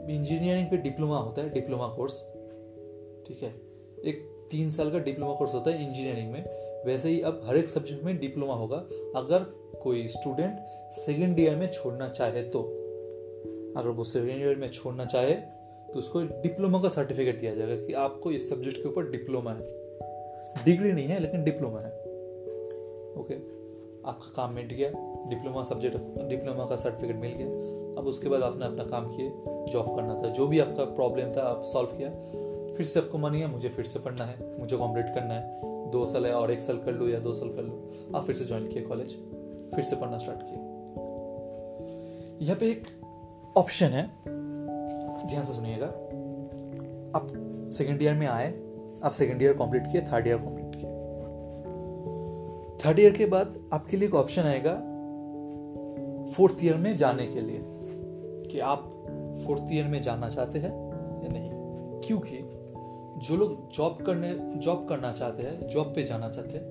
इंजीनियरिंग 0.09 0.67
पे 0.67 0.77
डिप्लोमा 0.77 1.17
होता 1.17 1.41
है 1.41 1.49
डिप्लोमा 1.49 1.87
कोर्स 1.87 2.19
ठीक 3.27 3.39
है? 3.43 3.49
एक 4.05 4.47
तीन 4.51 4.69
साल 4.69 4.91
का 4.91 4.99
डिप्लोमा 4.99 5.33
कोर्स 5.35 5.53
होता 5.53 5.71
है 5.71 5.87
इंजीनियरिंग 5.87 6.31
में, 6.31 6.43
वैसे 6.85 7.09
ही 7.09 7.21
अब 7.21 7.41
हर 7.45 7.57
एक 7.57 7.69
सब्जेक्ट 7.69 8.03
में 8.03 8.17
डिप्लोमा 8.17 8.53
होगा। 8.53 8.77
अगर 9.15 9.43
कोई 9.83 10.07
स्टूडेंट 10.07 10.59
सेकेंड 10.95 11.39
ईयर 11.39 11.55
में 11.55 11.69
छोड़ना 11.71 12.09
चाहे 12.09 12.43
तो 12.43 12.61
अगर 13.77 13.89
वो 13.89 14.03
सेकेंड 14.03 14.41
ईयर 14.41 14.55
में 14.55 14.69
छोड़ना 14.69 15.05
चाहे 15.05 15.35
तो 15.97 15.99
उसको 15.99 16.21
डिप्लोमा 16.21 16.81
का 16.81 16.89
सर्टिफिकेट 16.89 17.39
दिया 17.39 17.55
जाएगा 17.55 17.75
कि 17.85 17.93
आपको 17.93 18.31
इस 18.31 18.49
सब्जेक्ट 18.49 18.77
के 18.77 18.89
ऊपर 18.89 19.11
डिप्लोमा 19.11 19.51
है। 19.51 19.61
डिग्री 20.65 20.91
नहीं 20.91 21.05
है, 21.05 21.19
लेकिन 21.19 21.43
डिप्लोमा 21.43 21.79
है। 21.79 21.91
ओके 23.17 23.33
आपका 24.09 24.33
काम 24.35 24.53
मिट 24.53 24.73
गया 24.73 24.89
डिप्लोमा 25.29 25.63
सब्जेक्ट 25.63 25.97
डिप्लोमा 26.29 26.65
का 26.65 26.75
सर्टिफिकेट 26.75 27.15
मिल 27.15 27.31
गया। 27.31 27.47
अब 27.97 28.07
उसके 28.07 28.29
बाद 28.29 28.43
आपने 28.43 28.65
अपना 28.65 28.83
काम 28.83 29.07
किए 29.15 29.29
जॉब 29.73 29.95
करना 29.95 30.21
था। 30.23 30.29
जो 30.29 30.47
भी 30.47 30.59
आपका 30.59 30.85
प्रॉब्लम 30.85 31.31
था, 31.35 31.41
आप 31.41 31.63
सॉल्व 31.63 31.89
किया। 31.89 32.09
फिर 32.75 32.85
से 32.85 32.99
आपको 32.99 33.17
मन 33.17 33.31
है, 33.31 33.47
मुझे 33.47 33.69
फिर 33.69 33.85
से 33.85 33.99
पढ़ना 33.99 34.23
है, 34.23 34.59
मुझे 34.59 34.77
कॉम्प्लीट 34.77 35.05
करना 35.05 35.33
है। 35.33 35.61
दो 35.91 36.05
साल 36.05 36.25
है 36.25 36.33
और 36.33 36.51
एक 36.51 36.59
साल 36.59 36.77
कर 36.77 36.91
लो 36.91 37.07
या 37.07 37.19
दो 37.19 37.33
साल 37.33 37.49
कर 37.49 37.63
लो। 37.63 37.91
आप 38.15 38.25
फिर 38.25 38.35
से 38.35 38.45
ज्वाइन 38.45 38.67
किए 38.67 38.81
कॉलेज 38.81 39.17
फिर 39.75 39.83
से 39.83 39.95
पढ़ना 39.95 40.17
स्टार्ट 40.17 40.39
किए। 40.41 40.57
यहाँ 42.45 42.57
पे 42.59 42.71
एक 42.71 42.87
ऑप्शन 43.57 43.85
है। 43.85 44.37
ध्यान 45.27 45.45
से 45.45 45.53
सुनिएगा। 45.53 45.85
आप 47.19 47.31
सेकेंड 47.73 48.01
ईयर 48.01 48.13
में 48.13 48.27
आए, 48.27 48.47
आप 49.03 49.11
सेकेंड 49.11 49.41
ईयर 49.41 49.53
कंप्लीट 49.53 49.83
किए 49.91 50.01
थर्ड 50.01 50.27
ईयर 50.27 50.37
कंप्लीट 50.37 50.75
किए। 50.75 50.89
थर्ड 52.85 52.99
ईयर 52.99 53.11
के 53.11 53.25
बाद 53.25 53.69
आपके 53.73 53.97
लिए 53.97 54.07
एक 54.07 54.15
ऑप्शन 54.15 54.41
आएगा 54.41 54.73
फोर्थ 56.31 56.55
ईयर 56.63 56.75
में 56.75 56.97
जाने 56.97 57.27
के 57.27 57.41
लिए। 57.41 57.61
कि 58.51 58.59
आप 58.59 58.79
फोर्थ 59.45 59.61
ईयर 59.71 59.85
में 59.85 60.01
जाना 60.01 60.29
चाहते 60.29 60.59
हैं 60.59 60.69
या 61.23 61.29
नहीं? 61.33 61.51
क्योंकि 62.01 62.39
जो 63.27 63.35
लोग 63.35 63.71
जॉब 63.71 63.97
करने 64.05 64.59
जॉब 64.59 64.87
करना 64.89 65.11
चाहते 65.11 65.43
हैं 65.43 65.69
जॉब 65.69 65.87
पे 65.87 66.03
जाना 66.03 66.29
चाहते 66.29 66.57
हैं, 66.57 66.63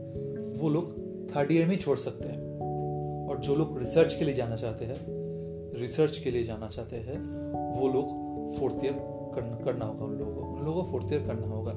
वो 0.62 0.68
लोग 0.68 0.98
थर्ड 1.36 1.52
ईयर 1.52 1.66
में 1.66 1.78
छोड़ 1.78 1.98
सकते 1.98 2.28
हैं। 2.28 2.58
और 3.28 3.38
जो 3.38 3.54
लोग 3.54 3.78
रिसर्च 3.78 4.14
के 4.14 4.24
लिए 4.24 4.34
जाना 4.34 4.56
चाहते 4.56 4.84
हैं 4.84 4.96
रिसर्च 5.80 6.18
के 6.18 6.30
लिए 6.30 6.44
जाना 6.44 6.68
चाहते 6.68 6.96
हैं, 6.96 7.20
वो 7.80 7.88
लोग 7.88 8.25
फोर्थ 8.58 8.84
ईयर 8.84 8.92
करना 9.64 9.84
होगा 9.84 10.04
उन 10.04 10.18
लोगों 10.18 10.34
को। 10.34 10.40
उन 10.48 10.64
लोगों 10.64 10.82
को 10.82 10.90
फोर्थ 10.90 11.12
ईयर 11.12 11.22
करना 11.22 11.46
होगा। 11.46 11.72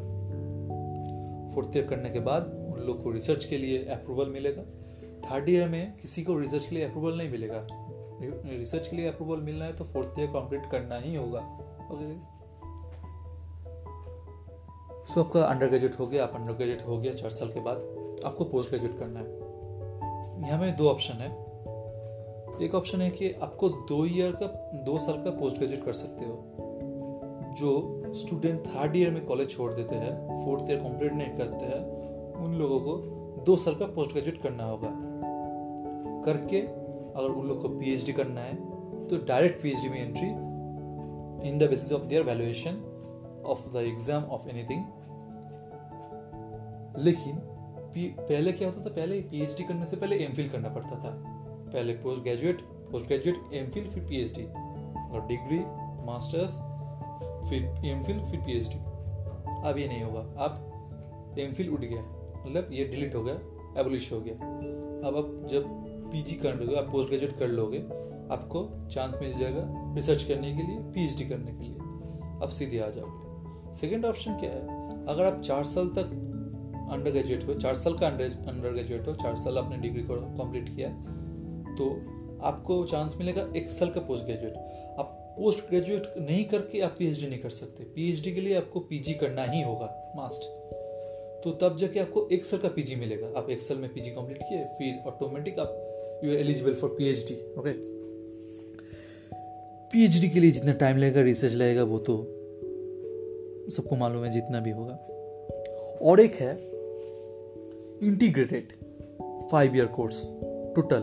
फोर्थ 1.55 1.77
ईयर 1.77 1.87
करने 1.87 2.09
के 2.09 2.19
बाद 2.19 2.43
उन 2.73 2.79
लोग 2.79 3.03
को 3.03 3.11
रिसर्च 3.11 3.45
के 3.45 3.57
लिए 3.57 3.83
अप्रूवल 3.85 4.29
मिलेगा। 4.29 4.63
थर्ड 5.23 5.49
ईयर 5.49 5.67
में 5.69 5.93
किसी 6.01 6.23
को 6.23 6.37
रिसर्च 6.39 6.65
के 6.65 6.75
लिए 6.75 6.85
अप्रूवल 6.85 7.17
नहीं 7.17 7.29
मिलेगा। 7.29 7.65
रिसर्च 8.21 8.87
के 8.87 8.95
लिए 8.95 9.07
अप्रूवल 9.07 9.41
मिलना 9.41 9.65
है 9.65 9.75
तो 9.75 9.83
फोर्थ 9.83 10.19
ईयर 10.19 10.27
कंप्लीट 10.27 10.69
करना 10.71 10.97
ही 10.97 11.15
होगा। 11.15 11.39
ओके 11.91 12.13
सो 15.05 15.21
आपका 15.21 15.43
अंडर 15.43 15.67
ग्रेजुएट 15.67 15.99
हो 15.99 16.07
गया, 16.07 16.23
आप 16.23 16.35
अंडर 16.35 16.53
ग्रेजुएट 16.53 16.81
हो 16.87 16.97
गया 16.97 17.13
चार 17.13 17.31
साल 17.31 17.49
के 17.49 17.59
बाद, 17.59 17.77
आपको 18.25 18.45
पोस्ट 18.45 18.69
ग्रेजुएट 18.69 18.97
करना 18.99 19.19
है। 19.19 20.47
यहाँ 20.47 20.59
में 20.61 20.75
दो 20.75 20.89
ऑप्शन 20.89 21.13
है। 21.13 21.29
एक 22.65 22.75
ऑप्शन 22.75 23.01
है 23.01 23.09
कि 23.09 23.31
आपको 23.33 23.69
दो 23.69 24.05
ईयर 24.05 24.31
का, 24.31 24.47
दो 24.85 24.97
साल 24.99 25.23
का 25.23 25.31
पोस्ट 25.31 25.57
ग्रेजुएट 25.57 25.83
कर 25.85 25.93
सकते 25.93 26.25
हो। 26.25 26.35
जो 27.59 27.71
स्टूडेंट 28.17 28.59
थर्ड 28.65 28.95
ईयर 28.95 29.11
में 29.11 29.25
कॉलेज 29.25 29.49
छोड़ 29.49 29.71
देते 29.73 29.95
हैं 29.95 30.13
फोर्थ 30.45 30.69
ईयर 30.71 30.79
कंप्लीट 30.79 31.13
नहीं 31.13 31.37
करते 31.37 31.65
हैं, 31.65 31.79
उन 32.35 32.53
लोगों 32.59 32.79
को 32.79 32.97
दो 33.45 33.55
साल 33.57 33.75
का 33.75 33.85
पोस्ट 33.95 34.11
ग्रेजुएट 34.11 34.41
करना 34.43 34.63
होगा। 34.63 34.89
करके 36.25 36.59
अगर 36.59 37.29
उन 37.29 37.47
लोग 37.47 37.61
को 37.61 37.69
पीएचडी 37.69 38.13
करना 38.13 38.41
है 38.41 38.55
तो 39.07 39.17
डायरेक्ट 39.27 39.61
पीएचडी 39.61 39.89
में 39.89 39.99
entry 39.99 40.27
in 41.49 41.59
the 41.59 41.69
basis 41.69 41.91
of 41.91 42.01
their 42.03 42.23
valuation 42.23 42.81
of 43.47 43.67
the 43.73 43.83
exam 43.83 44.23
of 44.25 44.47
anything 44.49 44.83
लेकिन 46.97 47.35
पहले 47.95 48.51
क्या 48.51 48.67
होता 48.67 48.83
था? 48.85 48.89
पहले 48.89 49.19
पीएचडी 49.21 49.63
करने 49.63 49.85
से 49.85 49.97
पहले 49.97 50.15
एम 50.25 50.33
करना 50.51 50.69
पड़ता 50.69 50.95
था। 50.95 51.11
पहले 51.73 51.93
post 52.03 52.21
graduate 52.23 52.61
post 52.91 53.05
graduate 53.07 53.53
M 53.53 53.69
फिर 53.71 53.83
पीएचडी 53.99 54.43
और 54.43 55.25
डिग्री 55.27 55.59
मास्टर्स 56.05 56.57
फिर 57.49 57.63
एम 57.85 58.03
फिल 58.03 58.19
फिर 58.21 58.39
पी 58.39 58.57
एच 58.57 58.67
डी 58.67 58.79
अब 59.69 59.75
ये 59.77 59.87
नहीं 59.87 60.03
होगा। 60.03 60.19
अब 60.19 61.35
एम 61.39 61.53
फिल 61.53 61.69
उठ 61.69 61.81
गया। 61.81 62.01
मतलब 62.45 62.69
ये 62.71 62.85
डिलीट 62.85 63.15
हो 63.15 63.23
गया। 63.23 63.35
एबोलिश 63.81 64.11
हो 64.13 64.19
गया। 64.21 64.35
अब 65.07 65.15
आप 65.17 65.47
जब 65.49 65.65
पी 66.11 66.21
जी 66.21 66.35
कर 66.35 66.55
लोगे 66.55 66.75
आप 66.75 66.91
पोस्ट 66.91 67.09
ग्रेजुएट 67.09 67.37
कर 67.39 67.47
लोगे, 67.47 67.79
आपको 68.33 68.87
चांस 68.89 69.15
मिल 69.21 69.37
जाएगा 69.37 69.93
रिसर्च 69.95 70.23
करने 70.23 70.47
के 70.47 70.63
लिए 70.63 70.79
पीएचडी 70.93 71.25
करने 71.25 71.51
के 71.51 71.63
लिए। 71.63 71.75
अब 72.43 72.49
सीधे 72.49 72.79
आ 72.79 72.89
जाओगे। 72.89 73.73
सेकेंड 73.73 74.05
ऑप्शन 74.05 74.37
क्या 74.37 74.49
है? 74.49 75.05
अगर 75.05 75.25
आप 75.25 75.41
चार 75.41 75.65
साल 75.65 75.87
तक 75.87 76.25
अंडर 76.91 77.11
ग्रेजुएट 77.11 77.43
हो 77.47 77.53
चार 77.53 77.75
साल 77.75 77.93
का 77.93 78.07
अंडर 78.07 78.71
ग्रेजुएट 78.71 79.07
हो, 79.07 79.13
चार 79.13 79.35
साल 79.35 79.57
आपने 79.57 79.77
डिग्री 79.77 80.03
को 80.03 80.15
कंप्लीट 80.15 80.75
किया 80.75 80.89
तो 81.75 81.85
आपको 82.45 82.83
चांस 82.85 83.15
मिलेगा 83.17 83.45
एक 83.55 83.69
साल 83.69 83.89
का 83.89 84.01
पोस्ट 84.01 84.25
ग्रेजुएट 84.25 84.53
आप 84.99 85.18
पोस्ट 85.39 85.59
ग्रेजुएट 85.69 86.13
नहीं 86.19 86.43
करके 86.45 86.79
आप 86.81 86.95
पीएचडी 86.97 87.27
नहीं 87.27 87.39
कर 87.39 87.49
सकते। 87.51 87.83
पीएचडी 87.95 88.31
के 88.33 88.41
लिए 88.41 88.55
आपको 88.55 88.79
पीजी 88.89 89.13
करना 89.13 89.43
ही 89.43 89.61
होगा 89.61 89.85
मास्ट 90.15 90.43
तो 91.43 91.51
तब 91.61 91.77
जाके 91.77 91.99
आपको 91.99 92.27
एक 92.31 92.45
साल 92.45 92.59
का 92.59 92.69
पीजी 92.69 92.95
मिलेगा। 92.95 93.27
आप 93.37 93.49
एक 93.49 93.61
साल 93.61 93.77
में 93.77 93.89
पीजी 93.93 94.09
कंप्लीट 94.11 94.37
किए, 94.39 94.63
फिर 94.77 95.07
ऑटोमेटिक 95.07 95.59
आप 95.59 96.21
you 96.23 96.31
are 96.31 96.37
eligible 96.37 96.73
for 96.73 96.89
PhD 96.97 97.35
okay 97.59 97.71
PhD 99.91 100.29
के 100.29 100.39
लिए 100.39 100.51
जितना 100.51 100.73
टाइम 100.73 100.97
लगेगा 100.97 101.21
रिसर्च 101.21 101.53
लगेगा, 101.53 101.83
वो 101.83 101.99
तो 101.99 102.17
सबको 103.71 103.95
मालूम 103.95 104.23
है 104.23 104.31
जितना 104.31 104.59
भी 104.59 104.71
होगा। 104.71 104.93
और 106.01 106.19
एक 106.19 106.33
है 106.33 106.51
integrated 108.03 108.73
five 109.51 109.75
year 109.75 109.85
course 109.95 110.25
total 110.75 111.01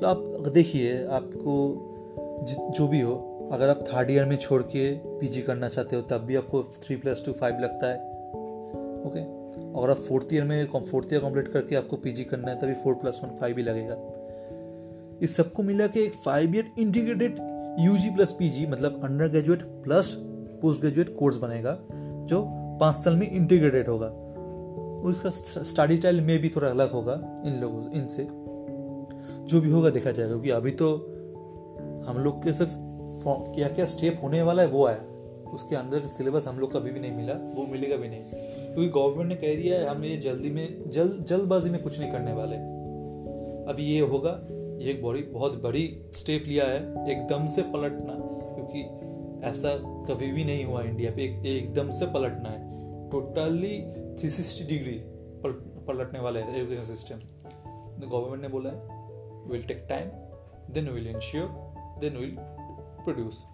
तो 0.00 0.06
आप 0.06 0.48
देखिए, 0.54 1.04
आपको 1.06 1.52
जो 2.76 2.88
भी 2.88 3.00
हो 3.00 3.14
अगर 3.54 3.68
आप 3.68 3.84
थर्ड 3.88 4.10
ईयर 4.10 4.24
में 4.24 4.36
छोड़ 4.36 4.62
के 4.62 4.90
पीजी 5.18 5.42
करना 5.42 5.68
चाहते 5.68 5.96
हो, 5.96 6.02
तब 6.02 6.24
भी 6.26 6.36
आपको 6.36 6.62
थ्री 6.82 6.96
प्लस 6.96 7.22
टू 7.26 7.32
फाइव 7.32 7.58
लगता 7.58 7.86
है। 7.86 7.96
ओके 9.06 9.20
अगर 9.78 9.90
आप 9.90 9.96
फोर्थ 9.98 10.32
ईयर 10.32 10.44
में 10.44 10.66
फोर्थ 10.66 11.12
ईयर 11.12 11.22
कंप्लीट 11.22 11.48
करके 11.48 11.76
आपको 11.76 11.96
पीजी 11.96 12.24
करना 12.24 12.50
है, 12.50 12.58
तभी 12.60 12.74
फोर 12.74 12.94
प्लस 12.94 13.20
वन 13.24 13.36
फाइव 13.36 13.56
ही 13.56 13.62
लगेगा। 13.62 13.96
इस 15.22 15.36
सबको 15.36 15.62
मिला 15.62 15.86
के 15.86 16.00
एक 16.00 16.14
five 16.14 16.54
year 16.56 16.70
integrated 16.78 17.38
UG 17.80 18.10
plus 18.10 18.32
PG 18.32 18.66
मतलब 18.66 19.00
under 19.04 19.28
graduate 19.28 19.62
plus 19.84 20.14
post 20.62 20.80
graduate 20.80 21.16
course 21.18 21.36
बनेगा, 21.36 21.78
जो 22.26 22.42
पाँच 22.80 22.96
साल 22.96 23.16
में 23.16 23.30
इंटीग्रेटेड 23.30 23.88
होगा। 23.88 24.06
उसका 25.08 25.30
स्टडी 25.62 25.96
स्टाइल 25.96 26.20
में 26.20 26.38
भी 26.38 26.48
थोड़ा 26.48 26.68
अलग 26.68 26.90
होगा 26.90 27.12
इन 27.46 27.60
लोगों, 27.60 27.90
इनसे। 27.92 28.26
जो 29.44 29.60
भी 29.60 29.70
होगा 29.70 29.90
देखा 29.90 30.10
जाएगा, 30.10 30.32
क्योंकि 30.32 30.50
अभी 30.50 30.70
तो 30.70 30.94
हम 32.08 32.18
लोग 32.18 32.42
के 32.44 32.52
सिर्फ़ 32.52 32.72
क्या 33.26 33.68
क्या? 33.68 33.86
स्टेप 33.86 34.20
होने 34.22 34.42
वाला 34.42 34.62
है 34.62 34.68
वो 34.68 34.86
आया। 34.86 34.98
उसके 35.50 35.76
अंदर 35.76 36.06
सिलेबस 36.06 36.46
हम 36.46 36.58
लोग 36.58 36.72
को 36.72 36.78
अभी 36.78 36.90
भी 36.90 37.00
नहीं 37.00 37.12
मिला 37.12 37.32
वो 37.32 37.66
मिलेगा 37.66 37.96
भी 37.96 38.08
नहीं। 38.08 38.22
क्योंकि 38.72 38.88
गवर्नमेंट 38.88 39.28
ने 39.28 39.34
कह 39.34 39.62
दिया 39.62 39.78
है 39.78 39.86
हम 39.86 40.04
ये 40.04 40.16
जल्दी 40.16 40.50
में 40.50 40.88
जल्द 40.88 41.24
जल्दबाजी 41.24 41.70
में 41.70 41.82
कुछ 41.82 42.00
नहीं 42.00 42.12
करने 42.12 42.32
वाले। 42.32 42.56
अभी 43.72 43.82
ये 43.82 44.00
होगा 44.00 44.46
ये 44.84 44.90
एक 44.90 45.04
बड़ी 45.04 45.22
बहुत 45.22 45.62
बड़ी 45.62 46.00
स्टेप 46.14 46.44
लिया 46.46 46.64
है 46.64 47.10
एकदम 47.10 47.48
से 47.48 47.62
पलटना। 47.62 48.14
क्योंकि 48.54 48.80
ऐसा 49.46 49.76
कभी 49.78 50.32
भी 50.32 50.44
नहीं 50.44 50.64
हुआ 50.64 50.82
इंडिया 50.82 51.10
पे 51.10 51.22
एक, 51.22 51.46
एकदम 51.46 51.92
से 51.92 52.06
पलटना 52.06 52.48
है। 52.48 52.74
टोटली 53.10 53.92
थ्री 54.16 54.30
सिक्सटी 54.30 54.78
डिग्री 54.78 55.02
पलटने 55.86 56.20
वाला 56.20 56.40
है 56.40 56.56
एजुकेशन 56.56 56.84
सिस्टम 56.84 57.16
गवर्नमेंट 58.08 58.42
ने 58.42 58.48
बोला 58.48 58.70
है 58.70 58.76
will 59.48 59.62
take 59.62 59.86
time 59.88 60.08
then 60.74 60.88
will 60.88 61.06
ensure 61.06 61.48
then 62.00 62.16
will 62.16 62.36
produce 63.04 63.44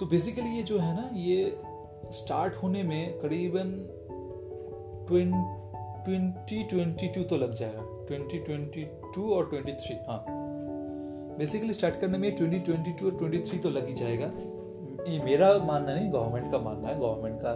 तो 0.00 0.06
बेसिकली 0.06 0.56
ये 0.56 0.62
जो 0.62 0.78
है 0.78 0.94
ना, 0.96 1.08
ये 1.14 1.60
स्टार्ट 2.12 2.54
होने 2.54 2.82
में 2.82 3.18
करीबन 3.18 3.70
ट्वेंटी 5.08 6.62
ट्वेंटी 6.62 7.08
टू 7.08 7.22
तो 7.22 7.36
लग 7.36 7.54
जाएगा। 7.54 7.82
ट्वेंटी 8.08 8.38
ट्वेंटी 8.38 8.84
टू 9.14 9.30
और 9.34 9.48
ट्वेंटी 9.50 9.72
थ्री 9.72 9.96
हाँ। 10.08 10.24
बेसिकली 11.38 11.72
स्टार्ट 11.72 12.00
करने 12.00 12.18
में 12.18 12.36
ट्वेंटी 12.36 12.58
ट्वेंटी 12.58 12.92
टू 12.92 13.06
और 13.06 13.16
ट्वेंटी 13.18 13.38
थ्री 13.40 13.58
तो 13.58 13.70
लग 13.70 13.88
ही 13.88 13.94
जाएगा। 13.94 14.26
ये 15.10 15.18
मेरा 15.24 15.48
मानना 15.64 15.94
नहीं 15.94 16.12
गवर्नमेंट 16.12 16.52
का 16.52 16.58
मानना 16.58 16.88
है। 16.88 16.98
गवर्नमेंट 17.00 17.40
का 17.42 17.54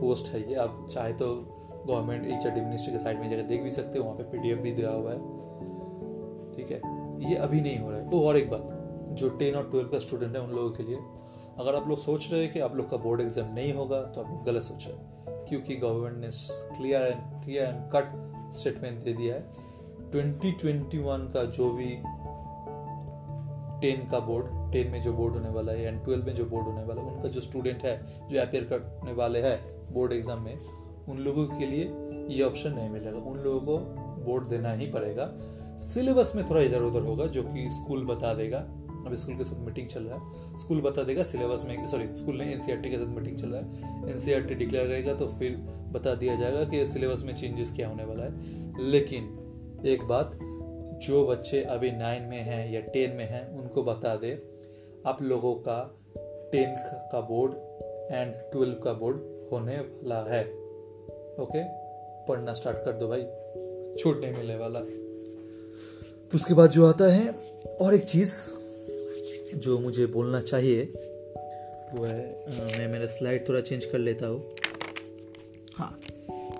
पोस्ट 0.00 0.32
है 0.34 0.40
ये। 0.50 0.54
आप 0.54 0.86
चाहे 0.92 1.12
तो 1.12 1.34
गवर्नमेंट 1.86 2.26
एच 2.26 2.46
आर 2.46 2.54
मिनिस्टर 2.54 2.92
के 2.92 2.98
साइड 2.98 3.18
में 3.20 3.28
जाकर 3.30 3.42
देख 3.42 3.62
भी 3.62 3.70
सकते 3.70 3.98
हो, 3.98 4.04
वहाँ 4.04 4.16
पे 4.16 4.24
पीडीएफ 4.32 4.58
भी 4.58 4.72
दिया 4.72 4.90
हुआ 4.90 5.10
है। 5.10 5.18
ठीक 6.52 6.70
है? 6.70 6.80
ये 7.30 7.36
अभी 7.36 7.60
नहीं 7.60 7.78
हो 7.78 7.90
रहा 7.90 8.00
है। 8.00 8.10
तो 8.10 8.20
और 8.20 8.36
एक 8.36 8.50
बात। 8.50 8.82
जो 9.14 9.28
टेन 9.28 9.54
और 9.54 9.70
ट्वेल्व 9.70 9.88
का 9.88 9.98
स्टूडेंट 9.98 10.36
है 10.36 10.42
उन 10.42 10.50
लोगों 10.50 10.70
के 10.70 10.82
लिए। 10.82 10.98
अगर 11.58 11.74
आप 11.74 11.88
लोग 11.88 11.98
सोच 11.98 12.32
रहे 12.32 12.42
हैं 12.44 12.52
कि 12.52 12.60
आप 12.60 12.76
लोग 12.76 12.90
का 12.90 12.96
बोर्ड 12.96 13.20
एग्ज़ाम 13.20 13.52
नहीं 13.54 13.72
होगा 13.72 14.00
तो 14.02 14.20
आप 14.20 14.30
लोग 14.30 14.44
गलत 14.44 14.62
सोच 14.62 14.86
रहे 14.86 14.96
हैं। 14.96 15.46
क्योंकि 15.48 15.76
गवर्नमेंट 15.76 16.16
ने 16.16 16.30
clear 16.76 17.02
and 17.02 17.44
clear 17.44 17.64
and 17.64 17.82
cut 17.92 18.52
statement 18.54 19.04
दे 19.04 19.12
दिया 19.12 19.34
है। 19.34 19.42
2021 20.12 21.32
का 21.32 21.44
जो 21.44 21.70
भी 21.72 21.88
टेन 23.80 24.06
का 24.10 24.18
बोर्ड, 24.20 24.46
टेन 24.72 24.90
में 24.90 25.00
जो 25.02 25.12
बोर्ड 25.12 25.34
होने 25.34 25.48
वाला 25.48 25.72
है 25.72 25.82
एंड 25.82 26.04
ट्वेल्व 26.04 26.26
में 26.26 26.34
जो 26.34 26.44
बोर्ड 26.44 26.66
होने 26.66 26.82
वाला 26.82 27.02
है, 27.02 27.08
उनका 27.08 27.28
जो 27.28 27.40
स्टूडेंट 27.40 27.82
है, 27.82 27.96
जो 28.28 28.40
अपेयर 28.40 28.64
करने 28.64 29.12
वाले 29.12 29.42
हैं 29.42 29.58
बोर्ड 29.92 30.12
एग्ज़ाम 30.12 30.42
में, 30.42 30.56
उन 31.08 31.18
लोगों 31.18 31.46
के 31.48 31.66
लिए 31.66 31.84
ये 32.28 32.42
ऑप्शन 32.42 32.72
नहीं 32.72 32.88
मिलेगा। 32.90 33.18
उन 33.30 33.38
लोगों 33.38 33.60
को 33.60 33.78
बोर्ड 34.24 34.48
देना 34.48 34.72
ही 34.72 34.86
पड़ेगा। 34.86 35.30
सिलेबस 35.78 36.32
में 36.36 36.44
थोड़ा 36.50 36.60
इधर 36.60 36.82
उधर 36.82 37.00
होगा, 37.00 37.26
जो 37.26 37.42
कि 37.42 37.68
स्कूल 37.70 38.04
बता 38.04 38.34
देगा। 38.34 38.58
अब 39.06 39.14
स्कूल 39.14 39.36
के 39.36 39.44
साथ 39.44 39.64
मीटिंग 39.64 39.88
चल 39.88 40.02
रहा 40.02 40.18
है। 40.18 40.58
स्कूल 40.58 40.80
बता 40.80 41.02
देगा 41.02 41.22
सिलेबस 41.22 41.64
में, 41.68 41.86
सॉरी, 41.86 42.04
स्कूल 42.04 42.38
नहीं 42.38 42.52
एनसीईआरटी 42.52 42.90
के 42.90 42.96
साथ 42.96 43.06
मीटिंग 43.06 43.38
चल 43.38 43.48
रहा 43.48 43.60
है। 43.60 44.10
एनसीईआरटी 44.10 44.54
डिक्लेयर 44.54 44.86
करेगा 44.86 45.14
तो 45.14 45.26
फिर 45.26 45.56
बता 45.92 46.14
दिया 46.14 46.36
जाएगा 46.36 46.64
कि 46.64 46.88
सिलेबस 46.88 47.24
में 47.24 47.36
चेंजेस 47.36 47.72
क्या 47.76 47.88
होने 47.88 48.04
वाला 48.04 48.24
है। 48.24 48.64
लेकिन 48.90 49.40
एक 49.86 50.02
बात, 50.02 50.38
जो 51.02 51.26
बच्चे 51.26 51.62
अभी 51.62 51.90
नाइन 51.90 52.22
में 52.22 52.42
हैं 52.42 52.72
या 52.72 52.80
टेन 52.80 53.10
में 53.10 53.28
हैं, 53.28 53.58
उनको 53.58 53.82
बता 53.82 54.16
दे, 54.16 54.42
आप 55.06 55.22
लोगों 55.22 55.54
का 55.54 55.98
टेंथ 56.52 56.76
का 57.12 57.20
बोर्ड 57.20 57.52
एंड 58.12 58.34
ट्वेल्व 58.34 58.74
का 58.74 58.92
बोर्ड 58.92 59.16
होने 59.52 59.76
वाला 59.76 60.34
है। 60.34 60.44
ओके 61.38 61.64
पढ़ना 62.28 62.54
स्टार्ट 62.54 62.78
कर 62.78 62.92
दो 62.92 63.08
भाई। 63.08 63.22
छूट 64.02 64.20
नहीं 64.20 64.32
मिलने 64.32 64.56
वाला। 64.56 64.80
तो 64.80 66.30
उसके 66.34 66.54
बाद 66.54 66.70
जो 66.70 66.86
आता 66.86 67.04
है, 67.04 67.28
और 67.80 67.94
एक 67.94 68.02
चीज़ 68.02 68.63
जो 69.56 69.78
मुझे 69.78 70.06
बोलना 70.06 70.40
चाहिए, 70.42 70.82
वो 71.94 72.04
है 72.04 72.78
मैं 72.78 72.88
मेरा 72.88 73.06
स्लाइड 73.08 73.48
थोड़ा 73.48 73.60
चेंज 73.60 73.84
कर 73.84 73.98
लेता 73.98 74.26
हूँ। 74.26 74.42
हाँ 75.76 75.98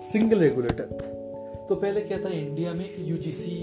सिंगल 0.05 0.39
रेगुलेटर 0.39 1.65
तो 1.69 1.75
पहले 1.75 2.01
क्या 2.01 2.19
था 2.19 2.29
इंडिया 2.31 2.73
में 2.73 2.89
यूजीसी 2.99 3.57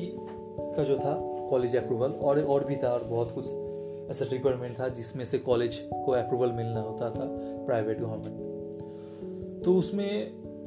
का 0.75 0.83
जो 0.83 0.97
था 0.97 1.17
कॉलेज 1.49 1.75
अप्रूवल 1.75 2.11
और 2.11 2.43
और 2.43 2.65
भी 2.65 2.75
था, 2.75 2.89
और 2.89 3.03
बहुत 3.03 3.31
कुछ 3.31 3.45
ऐसा 4.11 4.25
रिक्वायरमेंट 4.31 4.79
था, 4.79 4.87
जिसमें 4.89 5.25
से 5.25 5.37
कॉलेज 5.39 5.77
को 5.85 6.11
अप्रूवल 6.11 6.51
मिलना 6.51 6.79
होता 6.79 7.09
था 7.09 7.27
प्राइवेट 7.65 7.99
गवर्नमेंट 7.99 9.63
तो 9.65 9.75
उसमें 9.77 10.11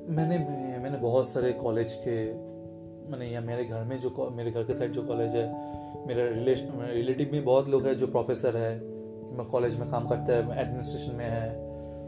मैंने 0.09 0.39
मैंने 0.79 0.97
बहुत 0.99 1.29
सारे 1.29 1.53
कॉलेज 1.53 1.95
के, 2.07 2.17
मैंने 3.11 3.27
या 3.27 3.41
मेरे 3.41 3.65
घर 3.65 3.85
में 3.85 3.99
जो 4.01 4.31
मेरे 4.37 4.51
घर 4.51 4.63
के 4.63 4.75
साइड 4.75 4.93
जो 4.93 5.03
कॉलेज 5.03 5.35
है 5.37 5.47
मेरा 6.07 6.27
रिलेशन 6.29 6.85
रिलेटिव 6.93 7.31
में 7.33 7.45
बहुत 7.45 7.69
लोग 7.69 7.87
हैं 7.87 7.97
जो 7.97 8.07
प्रोफेसर 8.07 8.57
है 8.57 8.75
मैं 9.37 9.47
कॉलेज 9.47 9.79
में 9.79 9.89
काम 9.89 10.07
करता 10.09 10.33
है 10.33 10.61
एडमिनिस्ट्रेशन 10.61 11.17
में 11.17 11.25
है। 11.25 11.49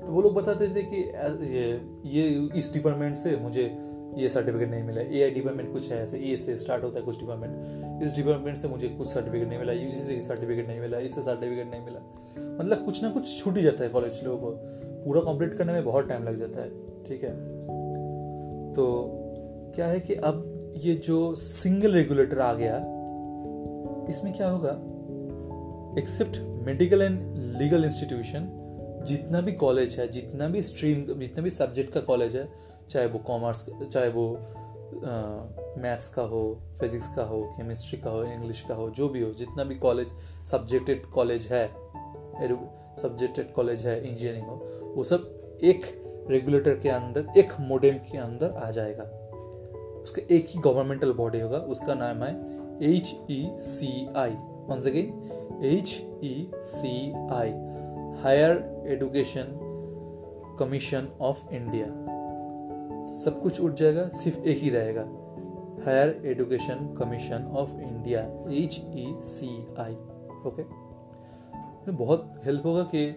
तो 0.07 0.13
वो 0.13 0.23
लोग 0.23 0.35
बताते 0.35 0.69
थे 0.69 0.83
कि 0.85 0.97
ये 1.55 1.67
ये 2.11 2.49
इस 2.57 2.73
डिपार्टमेंट 2.75 3.17
से 3.17 3.37
मुझे 3.37 3.65
ये 4.17 4.29
सर्टिफिकेट 4.29 4.69
नहीं 4.71 4.85
मिला 4.85 5.01
ए 5.01 5.23
आई 5.23 5.31
डिपार्टमेंट 5.31 5.73
कुछ 5.73 5.91
है 5.93 6.03
ऐसे 6.03 6.19
ए 6.19 6.37
से 6.37 6.57
स्टार्ट 6.59 6.85
होता 6.85 6.99
है 6.99 7.05
कुछ 7.05 7.19
डिपार्टमेंट 7.21 8.03
इस 8.03 8.15
डिपार्टमेंट 8.17 8.59
से 8.59 8.69
मुझे 8.69 8.89
कुछ 8.89 9.09
सर्टिफिकेट 9.09 9.49
नहीं 9.49 9.59
मिला 9.59 9.73
यू 9.73 9.91
से 9.93 10.21
सर्टिफिकेट 10.23 10.67
नहीं 10.69 10.81
मिला, 10.81 10.99
इससे 10.99 11.23
सर्टिफिकेट 11.23 11.71
नहीं 11.71 11.85
मिला। 11.85 12.01
मतलब 12.61 12.85
कुछ 12.85 13.03
ना 13.03 13.11
कुछ 13.11 13.39
छूट 13.39 13.57
ही 13.57 13.63
जाता 13.63 13.85
है 13.85 13.91
कॉलेज 13.91 14.21
लोगों 14.25 14.39
को। 14.39 14.51
पूरा 15.05 15.21
कंप्लीट 15.21 15.55
करने 15.55 15.73
में 15.73 15.85
बहुत 15.85 16.09
टाइम 16.09 16.25
लग 16.25 16.37
जाता 16.37 16.61
है, 16.61 16.69
ठीक 17.09 17.25
है? 17.25 17.31
तो 18.75 18.85
क्या 19.75 19.87
है 19.87 20.01
कि 20.01 20.15
अब 20.15 20.73
ये 20.77 20.95
जो 20.95 21.35
सिंगल 21.35 21.93
रेगुलेटर 21.93 22.39
आ 22.39 22.53
गया 22.55 22.79
इसमें 24.09 24.33
क्या 24.35 24.49
होगा? 24.49 24.71
Except 26.01 26.39
medical 26.67 27.03
and 27.03 27.37
legal 27.59 27.85
institution 27.85 28.49
जितना 29.07 29.41
भी 29.41 29.53
कॉलेज 29.55 29.99
है, 29.99 30.09
जितना 30.09 30.49
भी 30.49 30.63
स्ट्रीम 30.63 31.05
जितना 31.15 31.43
भी 31.43 31.51
सब्जेक्ट 31.51 31.93
का 31.93 32.01
कॉलेज 32.01 32.37
है, 32.37 32.49
चाहे 32.91 33.07
वो 33.07 33.19
कॉमर्स 33.19 33.65
चाहे 33.83 34.09
वो 34.09 34.29
मैथ्स 35.83 36.09
का 36.09 36.23
हो 36.23 36.43
फिजिक्स 36.81 37.09
का 37.17 37.23
हो 37.23 37.43
केमिस्ट्री 37.57 37.99
का 38.01 38.11
हो 38.11 38.23
इंग्लिश 38.25 38.61
का 38.61 38.75
हो, 38.75 38.89
जो 38.91 39.09
भी 39.09 39.21
हो, 39.21 39.31
जितना 39.33 39.65
भी 39.65 39.75
कॉलेज 39.77 40.09
सब्जेक्टेड 40.51 41.07
कॉलेज 41.07 41.47
है 41.47 41.67
सब्जेक्टेड 42.97 43.53
कॉलेज 43.53 43.87
है 43.87 43.97
इंजीनियरिंग 44.01 44.47
हो, 44.47 44.55
वो 44.97 45.05
सब 45.05 45.59
एक 45.65 45.83
रेगुलेटर 46.31 46.75
के 46.75 46.89
अंदर, 46.89 47.27
एक 47.39 47.53
मोडेम 47.61 47.99
के 48.11 48.19
अंदर 48.19 48.51
आ 48.51 48.71
जाएगा। 48.71 49.03
उसका 50.03 50.23
एक 50.31 50.47
ही 50.49 50.61
गवर्नमेंटल 50.61 51.13
बॉडी 51.13 51.41
होगा, 51.41 51.59
उसका 51.59 51.95
नाम 51.95 52.23
है 52.23 52.35
H 52.83 53.15
E 53.31 53.51
C 53.61 54.09
I 54.17 54.31
once 54.69 54.87
again 54.87 55.61
H 55.65 55.91
E 56.25 56.51
C 56.55 57.13
I 57.33 57.51
higher 58.23 58.85
education 58.87 59.59
commission 60.59 61.09
of 61.21 61.53
India 61.53 61.87
सब 63.07 63.41
कुछ 63.43 63.61
उठ 63.61 63.73
जाएगा, 63.73 64.09
सिर्फ़ 64.09 64.39
एक 64.39 64.59
ही 64.59 64.71
रहेगा। 64.71 65.03
Higher 65.85 66.23
education 66.25 66.95
commission 66.99 67.45
of 67.57 67.75
India 67.81 68.21
H 68.55 68.81
E 68.87 69.15
C 69.25 69.49
I 69.79 69.95
okay 70.47 70.63
बहुत 71.93 72.41
हेल्प 72.45 72.67
होगा 72.67 72.83
कि 72.95 73.15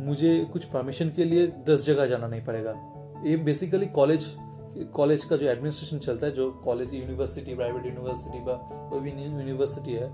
मुझे 0.00 0.44
कुछ 0.52 0.64
परमिशन 0.64 1.08
के 1.08 1.24
लिए 1.24 1.46
दस 1.68 1.86
जगह 1.86 2.06
जाना 2.06 2.26
नहीं 2.26 2.44
पड़ेगा। 2.44 2.74
ये 3.26 3.36
बेसिकली 3.36 3.86
कॉलेज 3.86 4.26
कॉलेज 4.94 5.24
का 5.24 5.36
जो 5.36 5.46
एडमिनिस्ट्रेशन 5.46 5.98
चलता 5.98 6.26
है, 6.26 6.32
जो 6.32 6.50
कॉलेज 6.50 6.94
यूनिवर्सिटी 6.94 7.54
प्राइवेट 7.54 7.86
यूनिवर्सिटी 7.86 8.38
का 8.38 8.54
कोई 8.90 9.00
भी 9.00 9.10
यूनिवर्सिटी 9.10 9.92
है, 9.92 10.08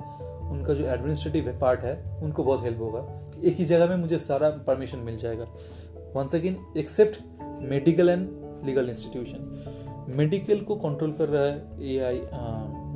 उनका 0.51 0.75
जो 0.75 0.87
एडमिनिस्ट्रेटिव 0.87 1.59
पार्ट 1.61 1.81
है, 1.81 2.21
उनको 2.23 2.45
बहुत 2.45 2.63
हेल्प 2.63 2.81
होगा। 2.81 3.01
एक 3.45 3.57
ही 3.57 3.65
जगह 3.65 3.89
में 3.89 3.97
मुझे 3.97 4.19
सारा 4.19 4.51
परमिशन 4.67 4.99
मिल 4.99 5.17
जाएगा। 5.17 5.45
Once 6.17 6.35
again 6.35 6.57
except 6.77 7.19
medical 7.63 8.09
and 8.09 8.29
legal 8.67 8.89
institution 8.89 10.15
medical 10.17 10.61
को 10.61 10.77
कंट्रोल 10.77 11.13
कर 11.13 11.29
रहा 11.29 11.45
है 11.45 11.95
ए 11.95 11.99
आई 11.99 12.21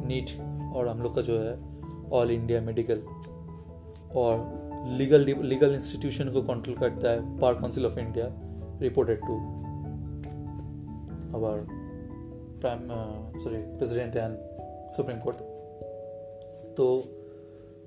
नीट 0.06 0.30
और 0.76 0.88
हम 0.88 1.02
लोग 1.02 1.14
का 1.14 1.22
जो 1.22 1.38
है 1.38 1.58
ऑल 2.10 2.30
इंडिया 2.30 2.60
मेडिकल 2.60 3.02
और 4.16 4.86
लीगल 4.98 5.24
लीगल 5.42 5.74
इंस्टीट्यूशन 5.74 6.30
को 6.30 6.42
कंट्रोल 6.42 6.76
करता 6.76 7.10
है 7.10 7.38
bar 7.38 7.54
council 7.54 7.86
of 7.86 7.98
India 7.98 8.26
reported 8.80 9.20
to 9.20 9.63
our 11.34 11.66
prime 12.60 12.88
sorry 13.44 13.56
president 13.56 14.16
and 14.16 14.36
supreme 14.90 15.18
court 15.18 15.36
तो 16.76 17.04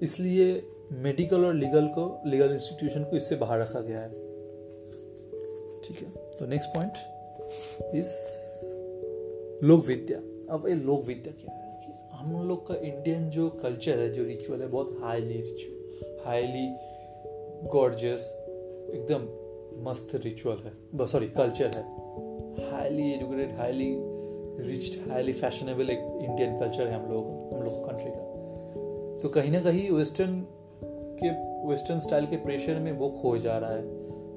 इसलिए 0.02 0.64
मेडिकल 0.92 1.46
और 1.46 1.54
लीगल 1.54 1.88
को 1.88 2.22
लीगल 2.26 2.52
इंस्टीट्यूशन 2.54 3.04
को 3.04 3.18
इससे 3.18 3.36
बाहर 3.36 3.60
रखा 3.60 3.80
गया 3.80 4.00
है। 4.00 4.10
ठीक 5.82 6.02
है? 6.02 6.32
तो 6.32 6.46
नेक्स्ट 6.46 6.70
पॉइंट 6.70 6.92
इस 7.96 8.10
लोक 9.64 9.86
विद्या। 9.86 10.18
अब 10.54 10.68
ये 10.68 10.76
लोक 10.76 11.06
विद्या 11.06 11.34
क्या 11.42 11.54
है? 11.54 11.86
कि 11.86 11.94
हम 12.12 12.48
लोग 12.48 12.68
का 12.68 12.76
इंडियन 12.76 13.30
जो 13.30 13.50
कल्चर 13.50 14.00
है, 14.00 14.14
जो 14.14 14.24
रिचुअल 14.24 14.62
है, 14.62 14.68
बहुत 14.68 14.98
हाईली 15.02 15.42
रिचुअल 15.42 16.20
हाईली 16.26 16.76
गॉर्जियस 17.70 18.34
एकदम 18.94 19.24
मस्त 19.90 20.10
रिचुअल 20.16 20.58
है। 20.58 21.08
सॉरी 21.08 21.28
कल्चर 21.28 21.68
है। 21.68 22.07
Highly 22.60 23.12
educated 23.14 23.52
highly 23.58 23.90
rich 24.60 25.10
highly 25.10 25.34
fashionable 25.34 25.90
एक 25.90 26.00
इंडियन 26.22 26.58
कल्चर 26.60 26.88
है 26.88 26.94
हम 26.94 27.12
लोग 27.12 27.54
हम 27.54 27.62
लोग 27.64 27.74
कंट्री 27.86 28.12
का। 28.12 28.22
तो 29.22 29.30
कहीं 29.30 29.52
ना 29.52 29.60
कहीं 29.62 29.90
वेस्टर्न 29.92 30.40
के 31.20 31.30
वेस्टर्न 31.70 32.00
स्टाइल 32.00 32.26
के 32.26 32.38
प्रेशर 32.38 32.80
में 32.80 32.92
वो 32.92 33.10
खो 33.12 33.38
जा 33.38 33.58
रहा 33.58 33.72
है। 33.72 33.82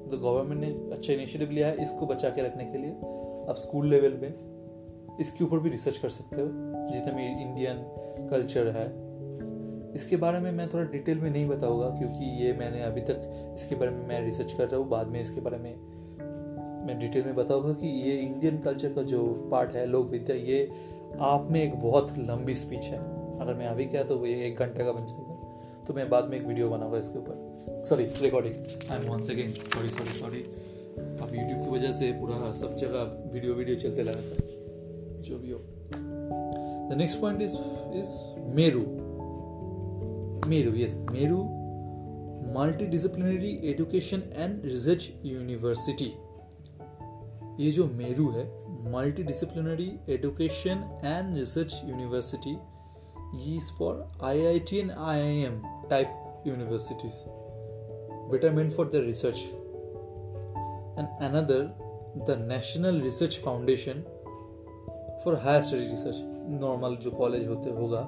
तो 0.09 0.17
गवर्नमेंट 0.17 0.61
ने 0.61 0.67
अच्छा 0.91 1.13
इनिशिएटिव 1.13 1.51
लिया 1.51 1.67
है 1.67 1.83
इसको 1.83 2.05
बचा 2.05 2.29
के 2.29 2.41
रखने 2.41 2.65
के 2.65 2.77
लिए। 2.77 2.91
आप 3.49 3.55
स्कूल 3.57 3.87
लेवल 3.89 4.17
में 4.21 5.17
इसके 5.19 5.43
ऊपर 5.43 5.59
भी 5.59 5.69
रिसर्च 5.69 5.97
कर 5.97 6.09
सकते 6.09 6.41
हो, 6.41 6.47
जितना 6.91 7.13
भी 7.13 7.25
इंडियन 7.43 7.77
कल्चर 8.31 8.67
है। 8.67 8.85
इसके 9.95 10.15
बारे 10.15 10.39
में 10.39 10.51
मैं 10.51 10.67
थोड़ा 10.69 10.83
डिटेल 10.91 11.17
में 11.17 11.29
नहीं 11.29 11.47
बताऊँगा, 11.47 11.87
क्योंकि 11.89 12.25
ये 12.43 12.53
मैंने 12.53 12.81
अभी 12.81 13.01
तक 13.01 13.55
इसके 13.57 13.75
बारे 13.75 13.91
में 13.91 14.07
मैं 14.07 14.21
रिसर्च 14.25 14.53
कर 14.53 14.67
रहा 14.67 14.79
हूँ, 14.79 14.87
बाद 14.89 15.07
में 15.07 15.19
इसके 15.21 15.41
बारे 15.41 15.57
में 15.57 15.73
मैं 16.85 16.99
डिटेल 16.99 17.25
में 17.25 17.35
बताऊँगा 17.35 17.73
कि 17.73 17.87
ये 17.87 18.17
इंडियन 18.17 18.57
कल्चर 18.57 18.93
का 18.93 19.01
जो 19.03 19.49
पार्ट 19.51 19.75
है, 19.75 19.85
लोक 19.85 20.09
विद्या, 20.09 20.35
ये 20.35 20.69
आप 21.19 21.47
में 21.51 21.63
एक 21.63 21.75
बहुत 21.75 22.13
लंबी 22.17 22.55
स्पीच 22.55 22.83
है। 22.83 22.99
अगर 23.39 23.53
मैं 23.53 23.67
अभी 23.67 23.85
क्या 23.85 24.03
तो 24.03 24.17
वो 24.17 24.25
एक 24.25 24.59
घंटे 24.59 24.83
का 24.83 24.91
बन 24.91 25.05
जाएगा। 25.05 25.29
तो 25.87 25.93
मैं 25.93 26.09
बाद 26.09 26.29
में 26.29 26.37
एक 26.37 26.45
वीडियो 26.45 26.69
बनाऊँगा 26.69 26.97
इसके 26.97 27.19
ऊपर। 27.19 27.85
Sorry 27.89 28.03
recording 28.03 28.53
I 28.91 28.97
am 28.97 29.11
one 29.11 29.23
second 29.23 29.49
sorry 29.49 29.89
sorry 29.89 30.19
sorry 30.19 30.43
अब 31.21 31.29
यूट्यूब 31.35 31.63
की 31.65 31.71
वजह 31.71 31.91
से 31.91 32.11
पूरा 32.11 32.53
सब 32.55 32.75
जगह 32.75 33.31
वीडियो 33.33 33.53
वीडियो 33.53 33.75
चलते 33.75 34.03
लगा 34.03 34.21
था। 34.21 35.21
जो 35.21 35.39
भी 35.39 35.51
हो। 35.51 35.59
The 36.89 36.95
next 36.97 37.21
point 37.21 37.41
is 37.41 37.55
is 37.95 38.09
MERU 38.55 38.81
MERU 40.49 40.71
yes 40.75 40.95
MERU 41.11 41.37
multi 42.53 42.85
disciplinary 42.85 43.51
education 43.63 44.23
and 44.33 44.65
research 44.65 45.09
university 45.25 46.13
ये 47.59 47.71
जो 47.71 47.85
मेरू 47.87 48.29
है 48.31 48.43
multi 48.91 49.23
disciplinary 49.23 49.91
education 50.09 50.83
and 51.03 51.35
research 51.37 51.81
university 51.85 52.57
is 53.33 53.69
for 53.71 54.05
IIT 54.19 54.81
and 54.81 54.91
IIM 54.91 55.61
type 55.89 56.09
universities, 56.43 57.25
better 58.29 58.51
meant 58.51 58.73
for 58.73 58.85
the 58.85 59.01
research. 59.01 59.43
And 60.97 61.07
another, 61.21 61.71
the 62.27 62.35
National 62.37 62.99
Research 63.01 63.37
Foundation 63.39 64.03
for 65.23 65.35
higher 65.41 65.61
study 65.63 65.87
research 65.87 66.17
normal 66.61 66.95
जो 67.01 67.11
college 67.11 67.47
होते 67.47 67.69
होगा 67.69 67.99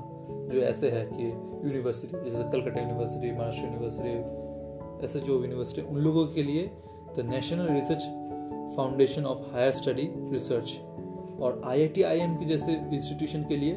जो 0.51 0.61
ऐसे 0.65 0.89
है 0.91 1.03
कि 1.05 1.25
university 1.25 2.23
जैसे 2.23 2.43
Calcutta 2.51 2.81
university 2.81 3.31
Maharashtra 3.31 3.65
university 3.65 5.05
ऐसे 5.05 5.19
जो 5.19 5.39
यूनिवर्सिटी 5.41 5.81
उन 5.81 5.99
लोगों 6.03 6.25
के 6.33 6.43
लिए 6.43 6.65
the 7.17 7.25
national 7.25 7.69
research 7.73 8.07
foundation 8.77 9.25
of 9.25 9.39
higher 9.53 9.71
study 9.71 10.09
research 10.31 10.77
और 11.41 11.61
आई 11.65 11.87
की 11.87 12.45
जैसे 12.45 12.73
इंस्टीट्यूशन 12.73 13.43
के 13.43 13.57
लिए 13.57 13.73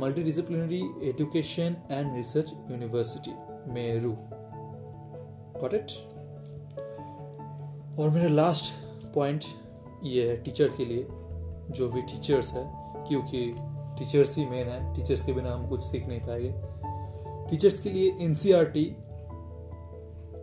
multidisciplinary 0.00 0.80
education 1.02 1.76
and 1.90 2.16
research 2.16 2.52
university 2.70 3.32
MERU 3.72 4.16
got 5.60 5.74
it 5.74 5.86
और 7.98 8.10
मेरा 8.10 8.28
लास्ट 8.28 8.64
पॉइंट 9.14 9.44
ये 10.04 10.28
है 10.28 10.36
टीचर 10.36 10.68
के 10.68 10.84
लिए, 10.84 11.02
जो 11.70 11.88
भी 11.88 12.02
टीचर्स 12.02 12.52
है, 12.52 12.72
क्योंकि 13.08 13.54
टीचर्स 13.98 14.38
ही 14.38 14.46
मेन 14.46 14.68
है 14.68 14.94
टीचर्स 14.94 15.26
के 15.26 15.32
बिना 15.32 15.52
हम 15.52 15.68
कुछ 15.68 15.84
सीख 15.84 16.06
नहीं 16.06 16.20
पाएँगे। 16.20 16.54
टीचर्स 17.50 17.80
के 17.80 17.90
लिए 17.90 18.16
N 18.20 18.34
T 18.44 18.96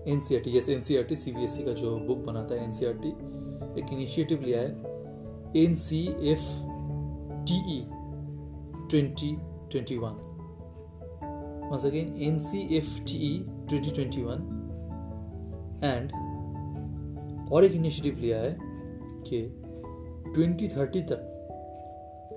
N 0.08 0.20
C 0.20 0.36
R 0.36 0.42
T 0.42 0.58
yes 0.58 0.70
N 0.70 0.82
C 0.82 0.98
R 0.98 1.04
T 1.04 1.16
C 1.16 1.32
B 1.32 1.44
S 1.44 1.58
E 1.60 1.64
का 1.64 1.74
जो 1.82 1.96
बुक 2.08 2.26
बनाता 2.26 2.56
है 2.56 2.64
एन 2.64 2.72
सी 2.72 2.86
आर 2.86 2.94
टी 3.04 3.10
एक 3.80 3.94
इनिशिएटिव 3.94 4.42
लिया 4.42 4.62
है 4.62 5.64
N 5.64 5.76
C 5.76 6.06
F 6.32 6.48
T 7.48 7.64
E 7.78 7.82
2021. 8.92 10.16
Once 11.72 11.86
again, 11.86 12.10
NCFTE 12.30 13.30
2021 13.68 14.42
and 15.84 16.12
और 17.52 17.66
एक 17.66 17.72
इनिशिएटिव 17.72 18.20
लिया 18.20 18.38
है 18.38 18.58
कि 19.28 19.40
2030 20.38 21.08
तक 21.12 21.22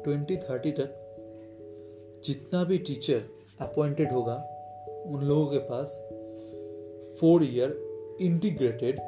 2030 0.06 0.72
तक 0.78 2.22
जितना 2.24 2.62
भी 2.64 2.78
टीचर 2.78 3.22
अपॉइंटेड 3.60 4.12
होगा 4.12 4.36
उन 5.06 5.24
लोगों 5.24 5.46
के 5.46 5.58
पास 5.58 5.98
four 7.20 7.44
year 7.44 7.76
integrated 8.20 9.00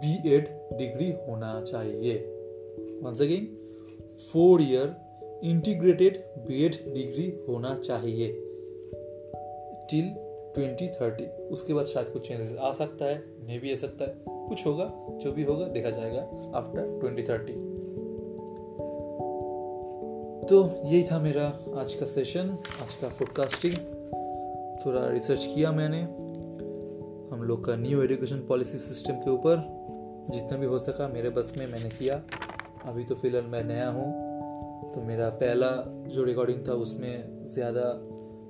B 0.00 0.34
Ed 0.34 0.48
degree 0.78 1.10
होना 1.28 1.60
चाहिए। 1.62 2.14
Once 3.02 3.22
again 3.22 3.46
four 4.32 4.62
year 4.62 4.94
integrated 5.44 6.16
B 6.38 6.64
Ed 6.64 6.74
degree 6.94 7.26
होना 7.48 7.74
चाहिए। 7.78 8.28
टिल 9.90 10.14
2030 10.54 11.28
उसके 11.50 11.74
बाद 11.74 11.84
शायद 11.84 12.08
कुछ 12.08 12.28
चेंजेस 12.28 12.56
आ 12.58 12.72
सकता 12.72 13.04
है 13.04 13.22
नहीं 13.44 13.60
भी 13.60 13.72
आ 13.72 13.76
सकता 13.76 14.04
है। 14.04 14.14
कुछ 14.48 14.66
होगा, 14.66 14.84
जो 15.22 15.32
भी 15.32 15.42
होगा, 15.42 15.66
देखा 15.68 15.90
जाएगा 15.90 16.20
आफ्टर 16.54 16.86
2030 17.02 17.56
तो 20.48 20.64
यही 20.84 21.02
था 21.02 21.18
मेरा 21.20 21.46
आज 21.76 21.94
का 21.94 22.06
सेशन 22.06 22.50
आज 22.82 22.94
का 22.94 23.08
पॉडकास्टिंग 23.08 23.74
थोड़ा 24.86 25.08
रिसर्च 25.10 25.44
किया 25.54 25.72
मैंने। 25.72 26.06
हम 27.32 27.42
लोग 27.42 27.64
का 27.64 27.76
न्यू 27.76 28.02
एजुकेशन 28.02 28.38
पॉलिसी 28.38 28.78
सिस्टम 28.78 29.14
के 29.14 29.30
ऊपर 29.30 29.56
जितना 30.30 30.58
भी 30.58 30.66
हो 30.66 30.78
सका 30.78 31.08
मेरे 31.08 31.30
बस 31.30 31.52
में 31.58 31.66
मैंने 31.66 31.88
किया। 31.88 32.14
अभी 32.84 33.04
तो 33.04 33.14
फ़िलहाल 33.14 33.44
मैं 33.44 33.62
नया 33.64 33.88
हूँ 33.88 34.92
तो 34.92 35.00
मेरा 35.00 35.28
पहला 35.28 35.70
जो 36.08 36.24
रिकॉर्डिंग 36.24 36.66
था 36.68 36.72
उसमें 36.72 37.44
ज़्यादा 37.44 37.84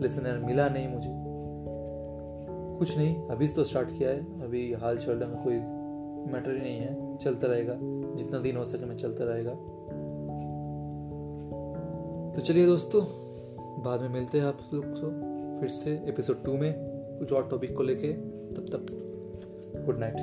लिसनर 0.01 0.39
मिला 0.39 0.69
नहीं 0.69 0.89
मुझे। 0.89 1.11
कुछ 2.79 2.97
नहीं, 2.99 3.15
अभी 3.29 3.49
तो 3.49 3.65
स्टार्ट 3.65 3.89
किया 3.99 4.11
है। 4.11 4.43
अभी 4.43 4.73
हाल 4.73 4.97
चल 4.99 5.13
रहा 5.13 5.43
कोई 5.45 5.59
मैटर 6.33 6.51
ही 6.51 6.61
नहीं 6.61 6.77
है, 6.77 7.17
चलता 7.17 7.47
रहेगा। 7.47 7.77
जितना 8.17 8.39
दिन 8.39 8.57
हो 8.57 8.65
सके 8.65 8.87
मैं 8.87 8.97
चलता 8.97 9.25
रहेगा। 9.25 9.55
तो 12.35 12.41
चलिए 12.41 12.67
दोस्तों, 12.67 13.03
बाद 13.83 14.01
में 14.01 14.09
मिलते 14.09 14.39
हैं 14.39 14.47
आप 14.47 14.59
लोग 14.75 14.85
को 14.85 15.61
फिर 15.61 15.69
से 15.69 15.93
एपिसोड 16.09 16.45
टू 16.45 16.53
में, 16.53 16.75
कुछ 17.19 17.33
और 17.33 17.49
टॉपिक 17.49 17.77
को 17.77 17.83
लेके। 17.83 18.13
तब 18.57 18.67
तक 18.73 19.83
गुड 19.87 19.99
नाइट 19.99 20.17